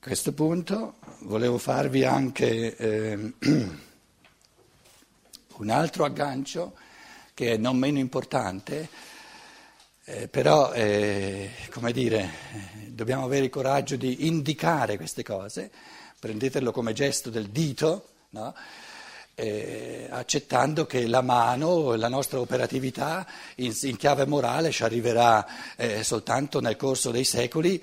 A 0.00 0.06
questo 0.06 0.32
punto 0.32 0.94
volevo 1.22 1.58
farvi 1.58 2.04
anche 2.04 2.76
eh, 2.76 3.32
un 5.56 5.70
altro 5.70 6.04
aggancio 6.04 6.76
che 7.34 7.54
è 7.54 7.56
non 7.56 7.76
meno 7.76 7.98
importante, 7.98 8.88
eh, 10.04 10.28
però 10.28 10.72
eh, 10.72 11.50
come 11.70 11.90
dire, 11.90 12.30
dobbiamo 12.86 13.24
avere 13.24 13.46
il 13.46 13.50
coraggio 13.50 13.96
di 13.96 14.28
indicare 14.28 14.96
queste 14.96 15.24
cose, 15.24 15.68
prendetelo 16.16 16.70
come 16.70 16.92
gesto 16.92 17.28
del 17.28 17.48
dito, 17.48 18.10
no? 18.30 18.54
eh, 19.34 20.06
accettando 20.10 20.86
che 20.86 21.08
la 21.08 21.22
mano, 21.22 21.94
la 21.96 22.08
nostra 22.08 22.38
operatività 22.38 23.26
in, 23.56 23.76
in 23.82 23.96
chiave 23.96 24.26
morale 24.26 24.70
ci 24.70 24.84
arriverà 24.84 25.74
eh, 25.76 26.04
soltanto 26.04 26.60
nel 26.60 26.76
corso 26.76 27.10
dei 27.10 27.24
secoli, 27.24 27.82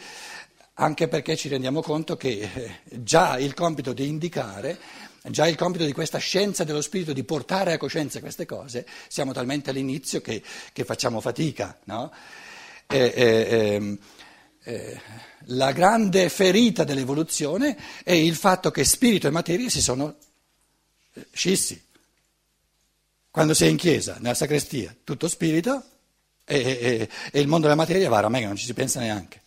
anche 0.76 1.08
perché 1.08 1.36
ci 1.36 1.48
rendiamo 1.48 1.82
conto 1.82 2.18
che 2.18 2.50
eh, 2.54 2.80
già 2.92 3.38
il 3.38 3.54
compito 3.54 3.94
di 3.94 4.08
indicare, 4.08 4.78
già 5.24 5.48
il 5.48 5.56
compito 5.56 5.86
di 5.86 5.94
questa 5.94 6.18
scienza 6.18 6.64
dello 6.64 6.82
spirito 6.82 7.14
di 7.14 7.24
portare 7.24 7.74
a 7.74 7.78
coscienza 7.78 8.20
queste 8.20 8.46
cose, 8.46 8.86
siamo 9.08 9.32
talmente 9.32 9.70
all'inizio 9.70 10.20
che, 10.22 10.42
che 10.74 10.84
facciamo 10.84 11.22
fatica. 11.22 11.78
No? 11.86 12.12
Eh, 12.88 13.14
ehm, 13.16 13.98
eh, 14.64 15.00
la 15.50 15.72
grande 15.72 16.28
ferita 16.30 16.84
dell'evoluzione 16.84 17.78
è 18.04 18.12
il 18.12 18.36
fatto 18.36 18.72
che 18.72 18.84
spirito 18.84 19.28
e 19.28 19.32
materia 19.32 19.70
si 19.70 19.82
sono 19.82 20.16
scissi. 21.32 21.82
Quando 23.32 23.54
sei 23.54 23.72
in 23.72 23.78
chiesa, 23.78 24.18
nella 24.20 24.34
sacrestia, 24.34 24.96
tutto 25.04 25.28
spirito 25.28 25.84
e, 26.44 26.58
e, 26.58 27.10
e 27.32 27.40
il 27.40 27.48
mondo 27.48 27.68
della 27.68 27.80
materia 27.80 28.10
va 28.10 28.20
a 28.20 28.30
meglio, 28.30 28.48
non 28.48 28.56
ci 28.56 28.66
si 28.66 28.74
pensa 28.74 29.00
neanche. 29.00 29.44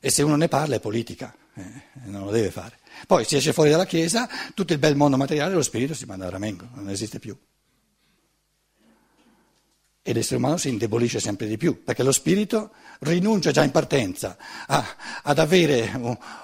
E 0.00 0.10
se 0.10 0.22
uno 0.22 0.36
ne 0.36 0.48
parla 0.48 0.76
è 0.76 0.80
politica, 0.80 1.34
eh, 1.54 1.62
non 2.04 2.24
lo 2.24 2.30
deve 2.30 2.50
fare. 2.50 2.78
Poi 3.06 3.24
si 3.24 3.36
esce 3.36 3.52
fuori 3.52 3.70
dalla 3.70 3.86
chiesa, 3.86 4.28
tutto 4.54 4.72
il 4.72 4.78
bel 4.78 4.96
mondo 4.96 5.16
materiale, 5.16 5.54
lo 5.54 5.62
spirito 5.62 5.94
si 5.94 6.04
manda 6.04 6.26
a 6.26 6.30
ramengo, 6.30 6.68
non 6.74 6.88
esiste 6.90 7.18
più. 7.18 7.36
E 10.02 10.12
l'essere 10.14 10.36
umano 10.36 10.56
si 10.56 10.70
indebolisce 10.70 11.20
sempre 11.20 11.46
di 11.46 11.56
più, 11.56 11.82
perché 11.84 12.02
lo 12.02 12.12
spirito 12.12 12.72
rinuncia 13.00 13.50
già 13.50 13.62
in 13.62 13.70
partenza 13.70 14.36
a, 14.66 14.96
ad, 15.22 15.38
avere, 15.38 15.90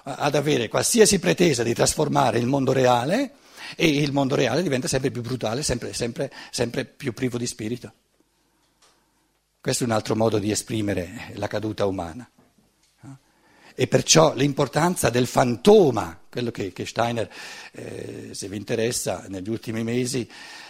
ad 0.03 0.35
avere 0.35 0.69
qualsiasi 0.69 1.19
pretesa 1.19 1.63
di 1.63 1.73
trasformare 1.73 2.39
il 2.39 2.47
mondo 2.47 2.73
reale 2.73 3.37
e 3.77 3.89
il 3.89 4.13
mondo 4.13 4.35
reale 4.35 4.63
diventa 4.63 4.89
sempre 4.89 5.11
più 5.11 5.23
brutale, 5.23 5.63
sempre, 5.63 5.95
sempre, 5.95 6.31
sempre 6.51 6.85
più 6.85 7.15
privo 7.15 7.39
di 7.39 7.47
spirito. 7.47 7.93
Questo 9.61 9.85
è 9.85 9.87
un 9.87 9.93
altro 9.95 10.15
modo 10.15 10.39
di 10.39 10.51
esprimere 10.51 11.33
la 11.37 11.47
caduta 11.47 11.87
umana. 11.87 12.29
E 13.77 13.89
perciò 13.89 14.35
l'importanza 14.35 15.11
del 15.11 15.27
fantoma, 15.27 16.21
quello 16.31 16.51
che, 16.51 16.73
che 16.73 16.87
Steiner, 16.87 17.29
eh, 17.73 18.31
se 18.33 18.49
vi 18.49 18.57
interessa, 18.57 19.25
negli 19.29 19.51
ultimi 19.51 19.83
mesi, 19.83 20.29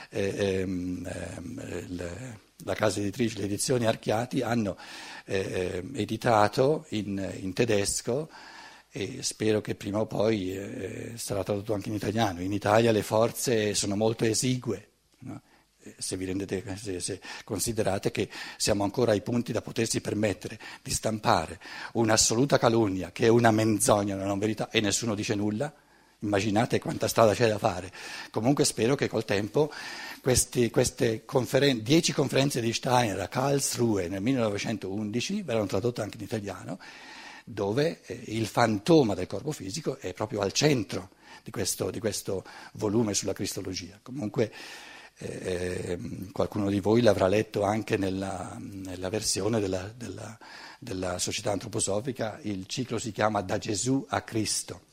eh, 0.09 0.35
ehm, 0.37 1.07
ehm, 1.07 2.39
la 2.65 2.75
casa 2.75 3.01
editrice, 3.01 3.39
le 3.39 3.45
edizioni 3.45 3.85
Archiati, 3.85 4.41
hanno 4.41 4.79
eh, 5.27 5.83
editato 5.95 6.87
in, 6.91 7.33
in 7.41 7.53
tedesco 7.53 8.31
e 8.91 9.23
spero 9.23 9.61
che 9.61 9.75
prima 9.75 9.99
o 9.99 10.07
poi 10.07 10.57
eh, 10.57 11.13
sarà 11.17 11.43
tradotto 11.43 11.75
anche 11.75 11.89
in 11.89 11.97
italiano. 11.97 12.41
In 12.41 12.53
Italia 12.53 12.93
le 12.93 13.03
forze 13.03 13.75
sono 13.75 13.97
molto 13.97 14.25
esigue, 14.25 14.89
no? 15.21 15.43
Se, 15.99 16.17
rendete, 16.17 16.77
se, 16.77 17.01
se 17.01 17.21
considerate 17.45 18.11
che 18.11 18.29
siamo 18.57 18.85
ancora 18.85 19.13
ai 19.13 19.23
punti 19.23 19.53
da 19.53 19.61
potersi 19.61 20.01
permettere 20.01 20.59
di 20.83 20.91
stampare 20.91 21.61
un'assoluta 21.93 22.59
calunnia 22.59 23.13
che 23.13 23.27
è 23.27 23.29
una 23.29 23.51
menzogna, 23.51 24.15
una 24.15 24.27
non 24.27 24.39
verità 24.39 24.71
e 24.71 24.81
nessuno 24.81 25.15
dice 25.15 25.35
nulla. 25.35 25.73
Immaginate 26.21 26.79
quanta 26.79 27.07
strada 27.07 27.35
c'è 27.35 27.49
da 27.49 27.59
fare. 27.59 27.93
Comunque 28.31 28.65
spero 28.65 28.95
che 28.95 29.09
col 29.09 29.27
tempo 29.27 29.71
questi, 30.23 30.71
queste 30.71 31.27
conferen- 31.27 31.83
dieci 31.83 32.13
conferenze 32.13 32.63
di 32.63 32.73
Steiner 32.73 33.21
a 33.21 33.29
Karlsruhe 33.29 34.09
nel 34.09 34.23
1911 34.23 35.43
verranno 35.43 35.67
tradotte 35.67 36.01
anche 36.01 36.17
in 36.17 36.23
italiano 36.25 36.79
dove 37.45 38.01
eh, 38.07 38.23
il 38.29 38.47
fantoma 38.47 39.15
del 39.15 39.27
corpo 39.27 39.53
fisico 39.53 39.99
è 39.99 40.15
proprio 40.15 40.41
al 40.41 40.53
centro 40.53 41.11
di 41.45 41.51
questo, 41.51 41.91
di 41.91 42.01
questo 42.01 42.43
volume 42.73 43.13
sulla 43.13 43.35
cristologia. 43.35 43.99
Comunque 44.03 44.51
eh, 45.19 45.99
qualcuno 46.33 46.69
di 46.69 46.81
voi 46.81 47.01
l'avrà 47.01 47.29
letto 47.29 47.63
anche 47.63 47.97
nella, 47.97 48.57
nella 48.59 49.09
versione 49.09 49.61
della, 49.61 49.93
della, 49.97 50.39
della 50.79 51.19
società 51.19 51.53
antroposofica, 51.53 52.39
il 52.43 52.67
ciclo 52.67 52.99
si 52.99 53.13
chiama 53.13 53.41
Da 53.41 53.59
Gesù 53.59 54.05
a 54.09 54.23
Cristo. 54.23 54.93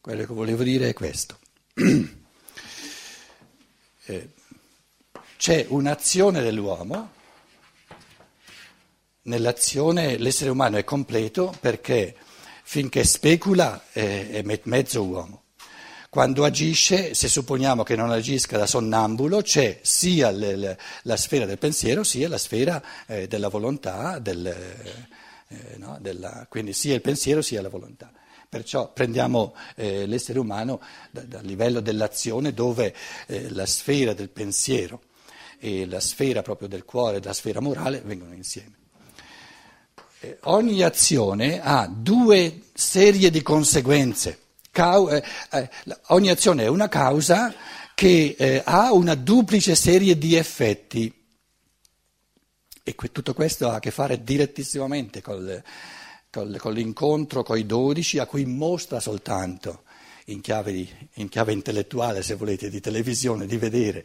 Quello 0.00 0.24
che 0.24 0.32
volevo 0.32 0.62
dire 0.62 0.88
è 0.90 0.92
questo. 0.92 1.38
Eh, 4.08 4.30
c'è 5.36 5.66
un'azione 5.68 6.40
dell'uomo 6.40 7.10
nell'azione 9.22 10.16
l'essere 10.16 10.50
umano 10.50 10.76
è 10.76 10.84
completo 10.84 11.54
perché 11.60 12.16
finché 12.68 13.04
specula 13.04 13.84
è, 13.92 14.42
mezzo 14.64 15.04
uomo. 15.04 15.44
Quando 16.10 16.44
agisce, 16.44 17.14
se 17.14 17.28
supponiamo 17.28 17.84
che 17.84 17.94
non 17.94 18.10
agisca 18.10 18.58
da 18.58 18.66
sonnambulo, 18.66 19.40
c'è 19.40 19.78
sia 19.82 20.30
le, 20.30 20.56
le, 20.56 20.78
la 21.02 21.16
sfera 21.16 21.46
del 21.46 21.58
pensiero 21.58 22.02
sia 22.02 22.28
la 22.28 22.38
sfera 22.38 22.82
eh, 23.06 23.28
della 23.28 23.48
volontà, 23.48 24.18
del, 24.18 24.46
eh, 24.46 25.76
no, 25.76 25.98
della, 26.00 26.46
quindi 26.48 26.72
sia 26.72 26.94
il 26.94 27.02
pensiero 27.02 27.40
sia 27.40 27.62
la 27.62 27.68
volontà. 27.68 28.10
Perciò 28.48 28.92
prendiamo 28.92 29.54
eh, 29.76 30.06
l'essere 30.06 30.40
umano 30.40 30.80
dal 31.12 31.26
da 31.26 31.40
livello 31.42 31.78
dell'azione 31.78 32.52
dove 32.52 32.92
eh, 33.28 33.48
la 33.50 33.66
sfera 33.66 34.12
del 34.12 34.30
pensiero 34.30 35.02
e 35.58 35.86
la 35.86 36.00
sfera 36.00 36.42
proprio 36.42 36.66
del 36.66 36.84
cuore, 36.84 37.22
la 37.22 37.32
sfera 37.32 37.60
morale 37.60 38.02
vengono 38.04 38.34
insieme. 38.34 38.85
Eh, 40.20 40.38
ogni 40.44 40.82
azione 40.82 41.60
ha 41.62 41.86
due 41.86 42.62
serie 42.72 43.30
di 43.30 43.42
conseguenze. 43.42 44.38
Cau- 44.70 45.12
eh, 45.12 45.22
eh, 45.50 45.70
ogni 46.08 46.30
azione 46.30 46.64
è 46.64 46.68
una 46.68 46.88
causa 46.88 47.54
che 47.94 48.34
eh, 48.38 48.62
ha 48.64 48.92
una 48.92 49.14
duplice 49.14 49.74
serie 49.74 50.16
di 50.16 50.34
effetti. 50.34 51.12
E 52.82 52.94
que- 52.94 53.12
tutto 53.12 53.34
questo 53.34 53.68
ha 53.68 53.74
a 53.74 53.80
che 53.80 53.90
fare 53.90 54.22
direttissimamente 54.22 55.20
col, 55.20 55.62
col, 56.30 56.56
con 56.58 56.72
l'incontro 56.72 57.42
con 57.42 57.58
i 57.58 57.66
dodici, 57.66 58.18
a 58.18 58.26
cui 58.26 58.46
mostra 58.46 59.00
soltanto, 59.00 59.82
in 60.26 60.40
chiave, 60.40 60.72
di, 60.72 60.88
in 61.14 61.28
chiave, 61.28 61.52
intellettuale, 61.52 62.22
se 62.22 62.34
volete, 62.36 62.70
di 62.70 62.80
televisione, 62.80 63.46
di 63.46 63.56
vedere 63.58 64.04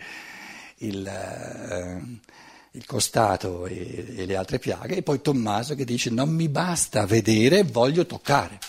il. 0.78 2.30
Il 2.72 2.86
costato 2.86 3.66
e, 3.66 4.14
e, 4.16 4.26
le 4.26 4.36
altre 4.36 4.58
piaghe, 4.58 4.96
e 4.96 5.04
poi 5.04 5.22
Tommaso 5.22 5.76
che 5.76 5.84
dice 5.84 6.10
non 6.10 6.30
mi 6.30 6.48
basta 6.48 7.06
vedere, 7.06 7.64
voglio 7.64 8.06
toccare, 8.06 8.60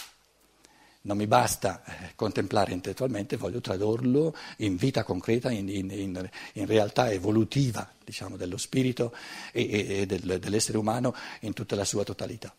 non 1.03 1.17
mi 1.17 1.27
basta 1.27 1.83
eh, 1.85 2.13
contemplare 2.15 2.73
intellettualmente, 2.73 3.37
voglio 3.37 3.61
tradurlo 3.61 4.37
in 4.59 4.77
vita 4.77 5.03
concreta, 5.03 5.51
in, 5.51 5.69
in, 5.69 5.91
in, 5.91 6.31
in 6.55 6.67
realtà 6.67 7.11
evolutiva 7.11 7.93
diciamo, 8.05 8.37
dello 8.37 8.57
spirito 8.57 9.15
e, 9.53 10.01
e 10.01 10.07
del, 10.07 10.39
dell'essere 10.41 10.79
umano 10.79 11.15
in 11.41 11.53
tutta 11.53 11.75
la 11.75 11.85
sua 11.85 12.05
totalità. 12.05 12.55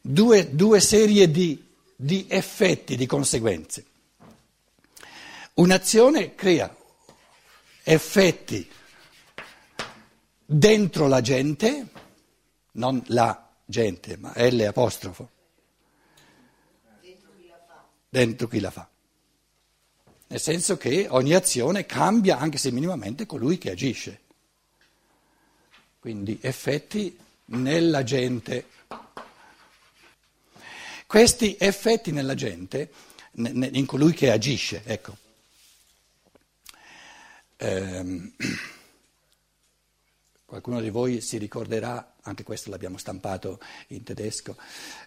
Due, 0.00 0.54
due 0.54 0.80
serie 0.80 1.30
di, 1.30 1.62
di 1.96 2.26
effetti, 2.28 2.96
di 2.96 3.06
conseguenze. 3.06 3.84
Un'azione 5.54 6.34
crea 6.34 6.74
effetti 7.82 8.68
dentro 10.44 11.08
la 11.08 11.20
gente, 11.20 11.88
non 12.72 13.02
la 13.08 13.50
gente, 13.64 14.16
ma 14.16 14.32
L 14.36 14.60
apostrofo, 14.60 15.30
dentro 18.08 18.46
chi 18.46 18.60
la 18.60 18.70
fa. 18.70 18.88
Nel 20.26 20.40
senso 20.40 20.76
che 20.76 21.06
ogni 21.10 21.34
azione 21.34 21.86
cambia, 21.86 22.38
anche 22.38 22.58
se 22.58 22.70
minimamente, 22.70 23.26
colui 23.26 23.58
che 23.58 23.70
agisce. 23.70 24.20
Quindi 26.00 26.38
effetti 26.40 27.16
nella 27.46 28.02
gente. 28.02 28.66
Questi 31.06 31.56
effetti 31.58 32.10
nella 32.10 32.34
gente, 32.34 32.90
in 33.32 33.86
colui 33.86 34.12
che 34.12 34.30
agisce, 34.30 34.82
ecco. 34.84 35.16
Ehm, 37.56 38.32
Qualcuno 40.54 40.80
di 40.80 40.90
voi 40.90 41.20
si 41.20 41.36
ricorderà, 41.36 42.12
anche 42.22 42.44
questo 42.44 42.70
l'abbiamo 42.70 42.96
stampato 42.96 43.58
in 43.88 44.04
tedesco, 44.04 44.54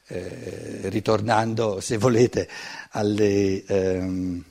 eh, 0.07 0.89
ritornando, 0.89 1.79
se 1.79 1.95
volete, 1.95 2.49
alle, 2.89 3.63
ehm, 3.63 4.43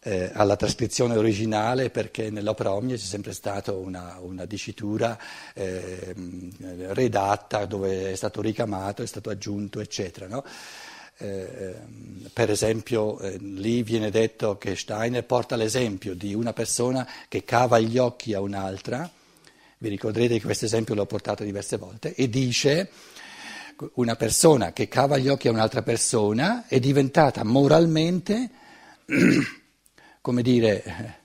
eh, 0.00 0.30
alla 0.34 0.56
trascrizione 0.56 1.16
originale 1.16 1.88
perché 1.88 2.28
nell'opera 2.28 2.74
Omnia 2.74 2.96
c'è 2.96 3.02
sempre 3.02 3.32
stata 3.32 3.72
una, 3.72 4.18
una 4.20 4.44
dicitura 4.44 5.18
eh, 5.54 6.14
redatta 6.88 7.64
dove 7.64 8.12
è 8.12 8.14
stato 8.16 8.42
ricamato, 8.42 9.02
è 9.02 9.06
stato 9.06 9.30
aggiunto, 9.30 9.80
eccetera. 9.80 10.28
No? 10.28 10.44
Eh, 11.16 11.74
per 12.34 12.50
esempio 12.50 13.18
eh, 13.20 13.38
lì 13.38 13.82
viene 13.82 14.10
detto 14.10 14.58
che 14.58 14.76
Steiner 14.76 15.24
porta 15.24 15.56
l'esempio 15.56 16.14
di 16.14 16.34
una 16.34 16.52
persona 16.52 17.08
che 17.28 17.44
cava 17.44 17.78
gli 17.78 17.96
occhi 17.96 18.34
a 18.34 18.42
un'altra, 18.42 19.10
vi 19.82 19.88
ricorderete 19.88 20.34
che 20.34 20.44
questo 20.44 20.66
esempio 20.66 20.94
l'ho 20.94 21.06
portato 21.06 21.42
diverse 21.42 21.78
volte, 21.78 22.14
e 22.14 22.28
dice 22.28 22.90
una 23.94 24.14
persona 24.14 24.74
che 24.74 24.88
cava 24.88 25.16
gli 25.16 25.28
occhi 25.28 25.48
a 25.48 25.52
un'altra 25.52 25.82
persona 25.82 26.66
è 26.68 26.78
diventata 26.78 27.42
moralmente 27.44 28.50
come 30.20 30.42
dire, 30.42 31.18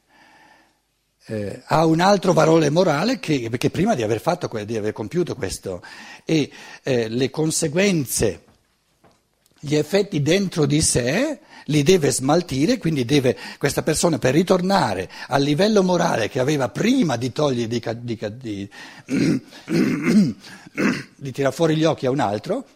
eh, 1.26 1.62
ha 1.66 1.86
un 1.86 2.00
altro 2.00 2.32
valore 2.32 2.70
morale 2.70 3.20
che, 3.20 3.50
che, 3.50 3.70
prima 3.70 3.94
di 3.94 4.04
aver, 4.04 4.22
fatto, 4.22 4.50
di 4.64 4.78
aver 4.78 4.94
compiuto 4.94 5.36
questo. 5.36 5.84
E 6.24 6.50
eh, 6.84 7.10
le 7.10 7.30
conseguenze, 7.30 8.45
gli 9.66 9.76
effetti 9.76 10.22
dentro 10.22 10.68
di 10.68 10.80
sé 10.82 11.40
li 11.66 11.82
deve 11.82 12.12
smaltire, 12.12 12.78
quindi 12.78 13.04
deve, 13.04 13.36
questa 13.58 13.82
persona 13.82 14.20
per 14.20 14.36
ritornare 14.36 15.10
al 15.28 15.42
livello 15.42 15.82
morale 15.82 16.30
che 16.30 16.40
aveva 16.40 16.70
prima 16.70 17.16
di 17.16 17.32
togliere, 17.32 17.68
di, 17.68 17.82
di, 18.02 18.70
di, 19.06 20.36
di 21.16 21.32
tirare 21.32 21.56
fuori 21.56 21.76
gli 21.76 21.84
occhi 21.84 22.06
a 22.06 22.12
un 22.12 22.20
altro, 22.20 22.68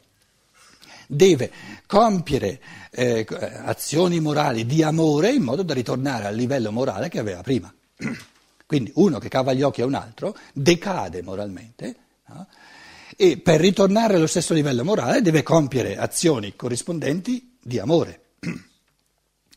deve 1.06 1.52
compiere 1.86 2.60
eh, 2.90 3.28
azioni 3.66 4.20
morali 4.20 4.66
di 4.66 4.82
amore 4.82 5.32
in 5.32 5.44
modo 5.44 5.62
da 5.62 5.76
ritornare 5.76 6.26
al 6.26 6.36
livello 6.36 6.72
morale 6.72 7.10
che 7.10 7.20
aveva 7.20 7.42
prima. 7.42 7.72
Quindi 8.66 8.92
uno 8.96 9.20
che 9.20 9.30
cava 9.30 9.54
gli 9.54 9.62
occhi 9.62 9.82
a 9.82 9.86
un 9.86 9.96
altro 9.96 10.36
decade 10.54 11.22
moralmente 11.22 11.96
no? 12.28 12.48
E 13.22 13.36
per 13.36 13.60
ritornare 13.60 14.16
allo 14.16 14.28
stesso 14.28 14.54
livello 14.54 14.86
morale 14.86 15.22
deve 15.22 15.44
compiere 15.44 15.98
azioni 15.98 16.56
corrispondenti 16.56 17.58
di 17.62 17.78
amore, 17.78 18.22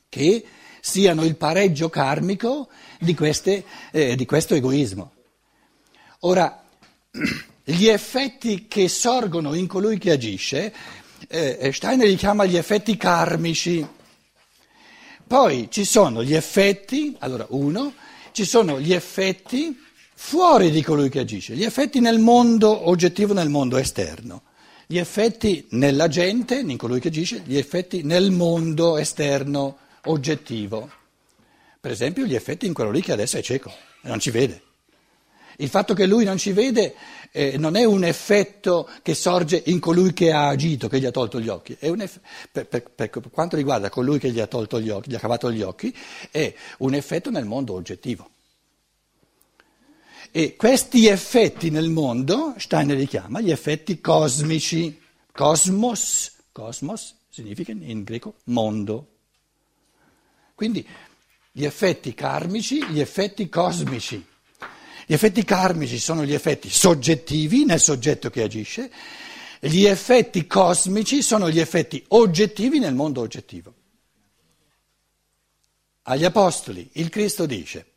che 0.08 0.44
siano 0.80 1.22
il 1.22 1.36
pareggio 1.36 1.88
karmico 1.88 2.68
di, 2.98 3.14
queste, 3.14 3.64
eh, 3.92 4.16
di 4.16 4.26
questo 4.26 4.56
egoismo. 4.56 5.12
Ora, 6.22 6.60
gli 7.62 7.86
effetti 7.86 8.66
che 8.66 8.88
sorgono 8.88 9.54
in 9.54 9.68
colui 9.68 9.96
che 9.96 10.10
agisce 10.10 10.72
eh, 11.28 11.70
Steiner 11.72 12.08
li 12.08 12.16
chiama 12.16 12.44
gli 12.44 12.56
effetti 12.56 12.96
karmici. 12.96 13.86
Poi 15.24 15.68
ci 15.70 15.84
sono 15.84 16.24
gli 16.24 16.34
effetti, 16.34 17.14
allora 17.20 17.46
uno, 17.50 17.94
ci 18.32 18.44
sono 18.44 18.80
gli 18.80 18.92
effetti 18.92 19.78
fuori 20.24 20.70
di 20.70 20.82
colui 20.82 21.10
che 21.10 21.18
agisce, 21.18 21.54
gli 21.54 21.64
effetti 21.64 22.00
nel 22.00 22.18
mondo 22.18 22.88
oggettivo, 22.88 23.34
nel 23.34 23.50
mondo 23.50 23.76
esterno, 23.76 24.42
gli 24.86 24.96
effetti 24.96 25.66
nella 25.70 26.08
gente, 26.08 26.54
in 26.54 26.78
colui 26.78 27.00
che 27.00 27.08
agisce, 27.08 27.42
gli 27.44 27.58
effetti 27.58 28.02
nel 28.02 28.30
mondo 28.30 28.96
esterno 28.96 29.76
oggettivo. 30.04 30.90
Per 31.78 31.90
esempio 31.90 32.24
gli 32.24 32.36
effetti 32.36 32.66
in 32.66 32.72
quello 32.72 32.90
lì 32.90 33.02
che 33.02 33.12
adesso 33.12 33.36
è 33.36 33.42
cieco 33.42 33.70
e 34.00 34.08
non 34.08 34.20
ci 34.20 34.30
vede. 34.30 34.62
Il 35.56 35.68
fatto 35.68 35.92
che 35.92 36.06
lui 36.06 36.24
non 36.24 36.38
ci 36.38 36.52
vede 36.52 36.94
eh, 37.32 37.58
non 37.58 37.74
è 37.74 37.84
un 37.84 38.04
effetto 38.04 38.88
che 39.02 39.14
sorge 39.14 39.60
in 39.66 39.80
colui 39.80 40.14
che 40.14 40.32
ha 40.32 40.46
agito, 40.48 40.88
che 40.88 40.98
gli 40.98 41.04
ha 41.04 41.10
tolto 41.10 41.40
gli 41.40 41.48
occhi, 41.48 41.76
eff- 41.78 42.20
per, 42.50 42.68
per, 42.68 42.82
per, 42.94 43.10
quanto 43.30 43.56
riguarda 43.56 43.90
colui 43.90 44.18
che 44.18 44.30
gli 44.30 44.40
ha 44.40 44.46
tolto 44.46 44.80
gli 44.80 44.88
occhi, 44.88 45.10
gli 45.10 45.14
ha 45.14 45.20
cavato 45.20 45.50
gli 45.50 45.62
occhi, 45.62 45.94
è 46.30 46.54
un 46.78 46.94
effetto 46.94 47.28
nel 47.30 47.44
mondo 47.44 47.74
oggettivo. 47.74 48.30
E 50.34 50.56
questi 50.56 51.08
effetti 51.08 51.68
nel 51.68 51.90
mondo, 51.90 52.54
Steiner 52.56 52.96
li 52.96 53.06
chiama 53.06 53.42
gli 53.42 53.50
effetti 53.50 54.00
cosmici. 54.00 54.98
Cosmos, 55.30 56.32
cosmos 56.52 57.14
significa 57.28 57.72
in 57.72 58.02
greco 58.02 58.36
mondo. 58.44 59.08
Quindi 60.54 60.86
gli 61.50 61.66
effetti 61.66 62.14
karmici, 62.14 62.82
gli 62.86 63.00
effetti 63.00 63.50
cosmici. 63.50 64.24
Gli 65.06 65.12
effetti 65.12 65.44
karmici 65.44 65.98
sono 65.98 66.24
gli 66.24 66.32
effetti 66.32 66.70
soggettivi 66.70 67.66
nel 67.66 67.80
soggetto 67.80 68.30
che 68.30 68.42
agisce, 68.42 68.90
gli 69.60 69.84
effetti 69.84 70.46
cosmici 70.46 71.20
sono 71.20 71.50
gli 71.50 71.60
effetti 71.60 72.02
oggettivi 72.08 72.78
nel 72.78 72.94
mondo 72.94 73.20
oggettivo. 73.20 73.74
Agli 76.04 76.24
Apostoli 76.24 76.88
il 76.94 77.10
Cristo 77.10 77.44
dice, 77.44 77.91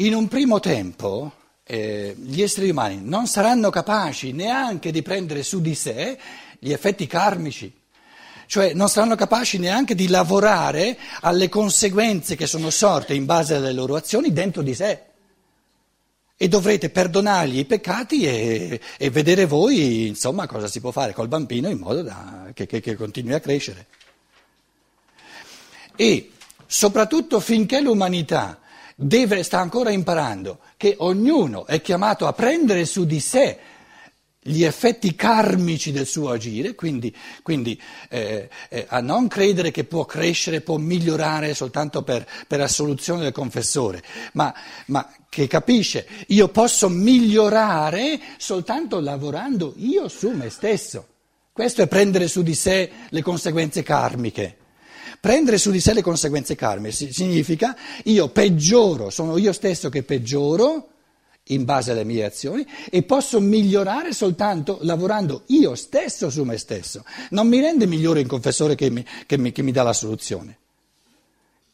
in 0.00 0.14
un 0.14 0.28
primo 0.28 0.60
tempo 0.60 1.32
eh, 1.64 2.14
gli 2.18 2.42
esseri 2.42 2.70
umani 2.70 3.00
non 3.02 3.26
saranno 3.26 3.70
capaci 3.70 4.32
neanche 4.32 4.90
di 4.90 5.02
prendere 5.02 5.42
su 5.42 5.60
di 5.60 5.74
sé 5.74 6.18
gli 6.58 6.72
effetti 6.72 7.06
karmici, 7.06 7.72
cioè 8.46 8.74
non 8.74 8.88
saranno 8.88 9.14
capaci 9.14 9.58
neanche 9.58 9.94
di 9.94 10.08
lavorare 10.08 10.98
alle 11.20 11.48
conseguenze 11.48 12.34
che 12.34 12.46
sono 12.46 12.70
sorte 12.70 13.14
in 13.14 13.24
base 13.24 13.54
alle 13.54 13.72
loro 13.72 13.94
azioni 13.94 14.32
dentro 14.32 14.62
di 14.62 14.74
sé 14.74 15.02
e 16.36 16.48
dovrete 16.48 16.88
perdonargli 16.88 17.58
i 17.58 17.64
peccati 17.66 18.24
e, 18.24 18.80
e, 18.96 19.10
vedere 19.10 19.44
voi 19.44 20.06
insomma 20.06 20.46
cosa 20.46 20.66
si 20.66 20.80
può 20.80 20.90
fare 20.90 21.12
col 21.12 21.28
bambino 21.28 21.68
in 21.68 21.78
modo 21.78 22.02
da, 22.02 22.50
che, 22.54 22.64
che, 22.66 22.80
che 22.80 22.96
continui 22.96 23.34
a 23.34 23.40
crescere. 23.40 23.86
E 25.94 26.30
soprattutto 26.66 27.40
finché 27.40 27.80
l'umanità 27.80 28.58
deve, 29.00 29.42
sta 29.42 29.58
ancora 29.58 29.90
imparando 29.90 30.58
che 30.76 30.94
ognuno 30.98 31.66
è 31.66 31.80
chiamato 31.80 32.26
a 32.26 32.32
prendere 32.32 32.84
su 32.84 33.06
di 33.06 33.20
sé 33.20 33.58
gli 34.42 34.62
effetti 34.62 35.14
karmici 35.14 35.92
del 35.92 36.06
suo 36.06 36.30
agire, 36.30 36.74
quindi, 36.74 37.14
quindi 37.42 37.80
eh, 38.08 38.48
eh, 38.70 38.86
a 38.88 39.00
non 39.00 39.28
credere 39.28 39.70
che 39.70 39.84
può 39.84 40.06
crescere, 40.06 40.62
può 40.62 40.78
migliorare 40.78 41.54
soltanto 41.54 42.02
per, 42.02 42.26
per 42.46 42.60
assoluzione 42.60 43.22
del 43.22 43.32
confessore, 43.32 44.02
ma, 44.32 44.52
ma, 44.86 45.10
che 45.28 45.46
capisce 45.46 46.06
io 46.28 46.48
posso 46.48 46.88
migliorare 46.88 48.18
soltanto 48.38 48.98
lavorando 48.98 49.74
io 49.76 50.08
su 50.08 50.30
me 50.30 50.48
stesso. 50.50 51.06
Questo 51.52 51.82
è 51.82 51.86
prendere 51.86 52.26
su 52.26 52.42
di 52.42 52.54
sé 52.54 52.90
le 53.10 53.22
conseguenze 53.22 53.82
karmiche. 53.82 54.59
Prendere 55.20 55.58
su 55.58 55.70
di 55.70 55.80
sé 55.80 55.92
le 55.92 56.02
conseguenze 56.02 56.54
karmiche 56.54 57.12
significa 57.12 57.76
io 58.04 58.28
peggioro, 58.28 59.10
sono 59.10 59.36
io 59.36 59.52
stesso 59.52 59.90
che 59.90 60.02
peggioro 60.02 60.88
in 61.50 61.64
base 61.64 61.90
alle 61.90 62.04
mie 62.04 62.24
azioni 62.24 62.66
e 62.90 63.02
posso 63.02 63.40
migliorare 63.40 64.12
soltanto 64.12 64.78
lavorando 64.82 65.42
io 65.46 65.74
stesso 65.74 66.30
su 66.30 66.42
me 66.44 66.56
stesso. 66.56 67.04
Non 67.30 67.48
mi 67.48 67.60
rende 67.60 67.86
migliore 67.86 68.20
un 68.20 68.26
confessore 68.26 68.74
che 68.74 68.88
mi, 68.88 69.04
che 69.26 69.36
mi, 69.36 69.52
che 69.52 69.62
mi 69.62 69.72
dà 69.72 69.82
la 69.82 69.92
soluzione. 69.92 70.58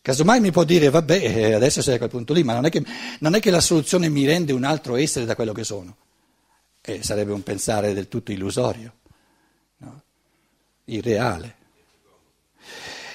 Casomai 0.02 0.40
mi 0.40 0.52
può 0.52 0.62
dire, 0.62 0.88
vabbè, 0.88 1.14
eh, 1.16 1.52
adesso 1.52 1.82
sei 1.82 1.96
a 1.96 1.98
quel 1.98 2.10
punto 2.10 2.32
lì, 2.32 2.44
ma 2.44 2.54
non 2.54 2.64
è 2.64 2.70
che, 2.70 2.84
non 3.18 3.34
è 3.34 3.40
che 3.40 3.50
la 3.50 3.60
soluzione 3.60 4.08
mi 4.08 4.24
rende 4.24 4.52
un 4.52 4.62
altro 4.62 4.94
essere 4.94 5.24
da 5.24 5.34
quello 5.34 5.52
che 5.52 5.64
sono. 5.64 5.96
E 6.80 7.02
sarebbe 7.02 7.32
un 7.32 7.42
pensare 7.42 7.92
del 7.92 8.06
tutto 8.06 8.30
illusorio, 8.30 8.92
no? 9.78 10.02
irreale. 10.84 11.55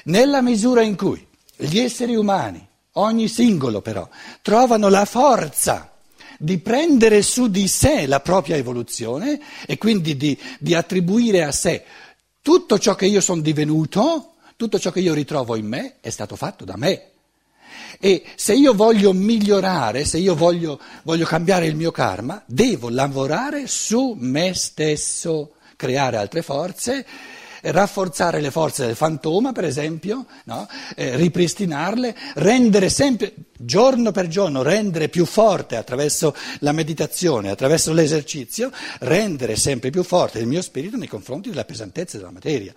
Nella 0.05 0.41
misura 0.41 0.81
in 0.81 0.95
cui 0.95 1.25
gli 1.55 1.79
esseri 1.79 2.15
umani, 2.15 2.65
ogni 2.93 3.27
singolo 3.27 3.81
però, 3.81 4.07
trovano 4.41 4.89
la 4.89 5.05
forza 5.05 5.91
di 6.37 6.57
prendere 6.57 7.21
su 7.21 7.47
di 7.49 7.67
sé 7.67 8.07
la 8.07 8.19
propria 8.19 8.55
evoluzione 8.55 9.39
e 9.67 9.77
quindi 9.77 10.17
di, 10.17 10.37
di 10.57 10.73
attribuire 10.73 11.43
a 11.43 11.51
sé 11.51 11.83
tutto 12.41 12.79
ciò 12.79 12.95
che 12.95 13.05
io 13.05 13.21
sono 13.21 13.41
divenuto, 13.41 14.33
tutto 14.55 14.79
ciò 14.79 14.89
che 14.91 14.99
io 14.99 15.13
ritrovo 15.13 15.55
in 15.55 15.67
me 15.67 15.95
è 16.01 16.09
stato 16.09 16.35
fatto 16.35 16.65
da 16.65 16.75
me. 16.75 17.09
E 17.99 18.23
se 18.35 18.53
io 18.53 18.73
voglio 18.73 19.13
migliorare, 19.13 20.05
se 20.05 20.17
io 20.17 20.33
voglio, 20.33 20.79
voglio 21.03 21.25
cambiare 21.25 21.67
il 21.67 21.75
mio 21.75 21.91
karma, 21.91 22.41
devo 22.47 22.89
lavorare 22.89 23.67
su 23.67 24.15
me 24.17 24.55
stesso, 24.55 25.51
creare 25.75 26.17
altre 26.17 26.41
forze 26.41 27.05
rafforzare 27.61 28.41
le 28.41 28.51
forze 28.51 28.85
del 28.85 28.95
fantoma, 28.95 29.51
per 29.51 29.65
esempio, 29.65 30.25
no? 30.45 30.67
eh, 30.95 31.15
ripristinarle, 31.15 32.15
rendere 32.35 32.89
sempre, 32.89 33.33
giorno 33.57 34.11
per 34.11 34.27
giorno, 34.27 34.61
rendere 34.63 35.09
più 35.09 35.25
forte 35.25 35.75
attraverso 35.75 36.35
la 36.59 36.71
meditazione, 36.71 37.49
attraverso 37.49 37.93
l'esercizio, 37.93 38.71
rendere 38.99 39.55
sempre 39.55 39.89
più 39.89 40.03
forte 40.03 40.39
il 40.39 40.47
mio 40.47 40.61
spirito 40.61 40.97
nei 40.97 41.07
confronti 41.07 41.49
della 41.49 41.65
pesantezza 41.65 42.17
della 42.17 42.31
materia. 42.31 42.73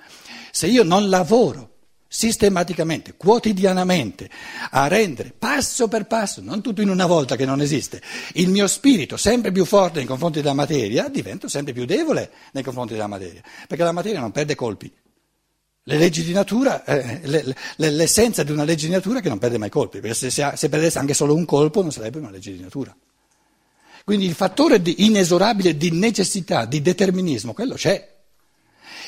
Se 0.50 0.66
io 0.66 0.82
non 0.82 1.08
lavoro 1.08 1.73
sistematicamente, 2.16 3.14
quotidianamente, 3.16 4.30
a 4.70 4.86
rendere 4.86 5.34
passo 5.36 5.88
per 5.88 6.06
passo, 6.06 6.40
non 6.40 6.62
tutto 6.62 6.80
in 6.80 6.88
una 6.88 7.06
volta 7.06 7.34
che 7.34 7.44
non 7.44 7.60
esiste, 7.60 8.00
il 8.34 8.50
mio 8.50 8.68
spirito 8.68 9.16
sempre 9.16 9.50
più 9.50 9.64
forte 9.64 9.98
nei 9.98 10.06
confronti 10.06 10.40
della 10.40 10.54
materia, 10.54 11.08
divento 11.08 11.48
sempre 11.48 11.72
più 11.72 11.84
debole 11.86 12.30
nei 12.52 12.62
confronti 12.62 12.92
della 12.92 13.08
materia, 13.08 13.42
perché 13.66 13.82
la 13.82 13.90
materia 13.90 14.20
non 14.20 14.30
perde 14.30 14.54
colpi, 14.54 14.92
Le 15.86 15.98
leggi 15.98 16.22
di 16.22 16.32
natura, 16.32 16.84
eh, 16.84 17.20
le, 17.24 17.54
le, 17.76 17.90
l'essenza 17.90 18.42
di 18.42 18.52
una 18.52 18.64
legge 18.64 18.86
di 18.86 18.92
natura 18.92 19.20
che 19.20 19.28
non 19.28 19.38
perde 19.38 19.58
mai 19.58 19.68
colpi, 19.68 19.98
perché 19.98 20.14
se, 20.14 20.30
se, 20.30 20.52
se 20.54 20.68
perdesse 20.68 20.98
anche 20.98 21.14
solo 21.14 21.34
un 21.34 21.44
colpo 21.44 21.82
non 21.82 21.92
sarebbe 21.92 22.18
una 22.18 22.30
legge 22.30 22.52
di 22.52 22.60
natura. 22.60 22.96
Quindi 24.04 24.24
il 24.24 24.34
fattore 24.34 24.80
di 24.80 25.04
inesorabile 25.04 25.76
di 25.76 25.90
necessità, 25.90 26.64
di 26.64 26.80
determinismo, 26.80 27.52
quello 27.52 27.74
c'è. 27.74 28.12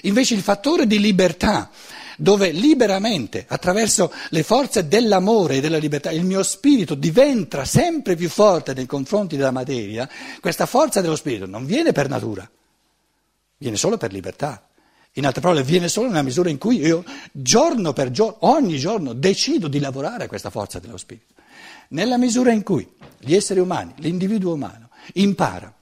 Invece 0.03 0.35
il 0.35 0.43
fattore 0.43 0.87
di 0.87 1.01
libertà, 1.01 1.71
dove 2.17 2.51
liberamente, 2.51 3.45
attraverso 3.49 4.13
le 4.31 4.43
forze 4.43 4.89
dell'amore 4.89 5.57
e 5.57 5.61
della 5.61 5.79
libertà, 5.79 6.11
il 6.11 6.25
mio 6.25 6.43
spirito 6.43 6.95
diventa 6.95 7.65
sempre 7.65 8.17
più 8.17 8.29
forte 8.29 8.75
nei 8.75 8.87
confronti 8.87 9.37
della 9.37 9.51
materia, 9.51 10.09
questa 10.41 10.67
forza 10.67 11.01
dello 11.01 11.17
spirito 11.17 11.47
non 11.47 11.67
viene 11.67 11.93
per 11.93 12.09
natura, 12.09 12.49
viene 13.59 13.77
solo 13.77 13.97
per 13.97 14.13
libertà. 14.13 14.69
In 15.13 15.25
altre 15.25 15.41
parole, 15.41 15.63
viene 15.63 15.89
solo 15.89 16.09
nella 16.09 16.23
misura 16.23 16.51
in 16.51 16.59
cui 16.59 16.79
io 16.79 17.03
giorno 17.33 17.95
per 17.95 18.11
giorno, 18.11 18.37
ogni 18.41 18.77
giorno, 18.77 19.15
decido 19.15 19.67
di 19.67 19.79
lavorare 19.79 20.25
a 20.25 20.29
questa 20.29 20.51
forza 20.51 20.79
dello 20.79 20.99
spirito. 20.99 21.33
Nella 21.89 22.19
misura 22.19 22.53
in 22.53 22.63
cui 22.63 22.87
gli 23.19 23.35
esseri 23.35 23.61
umani, 23.61 23.95
l'individuo 23.97 24.53
umano, 24.53 24.91
impara 25.15 25.73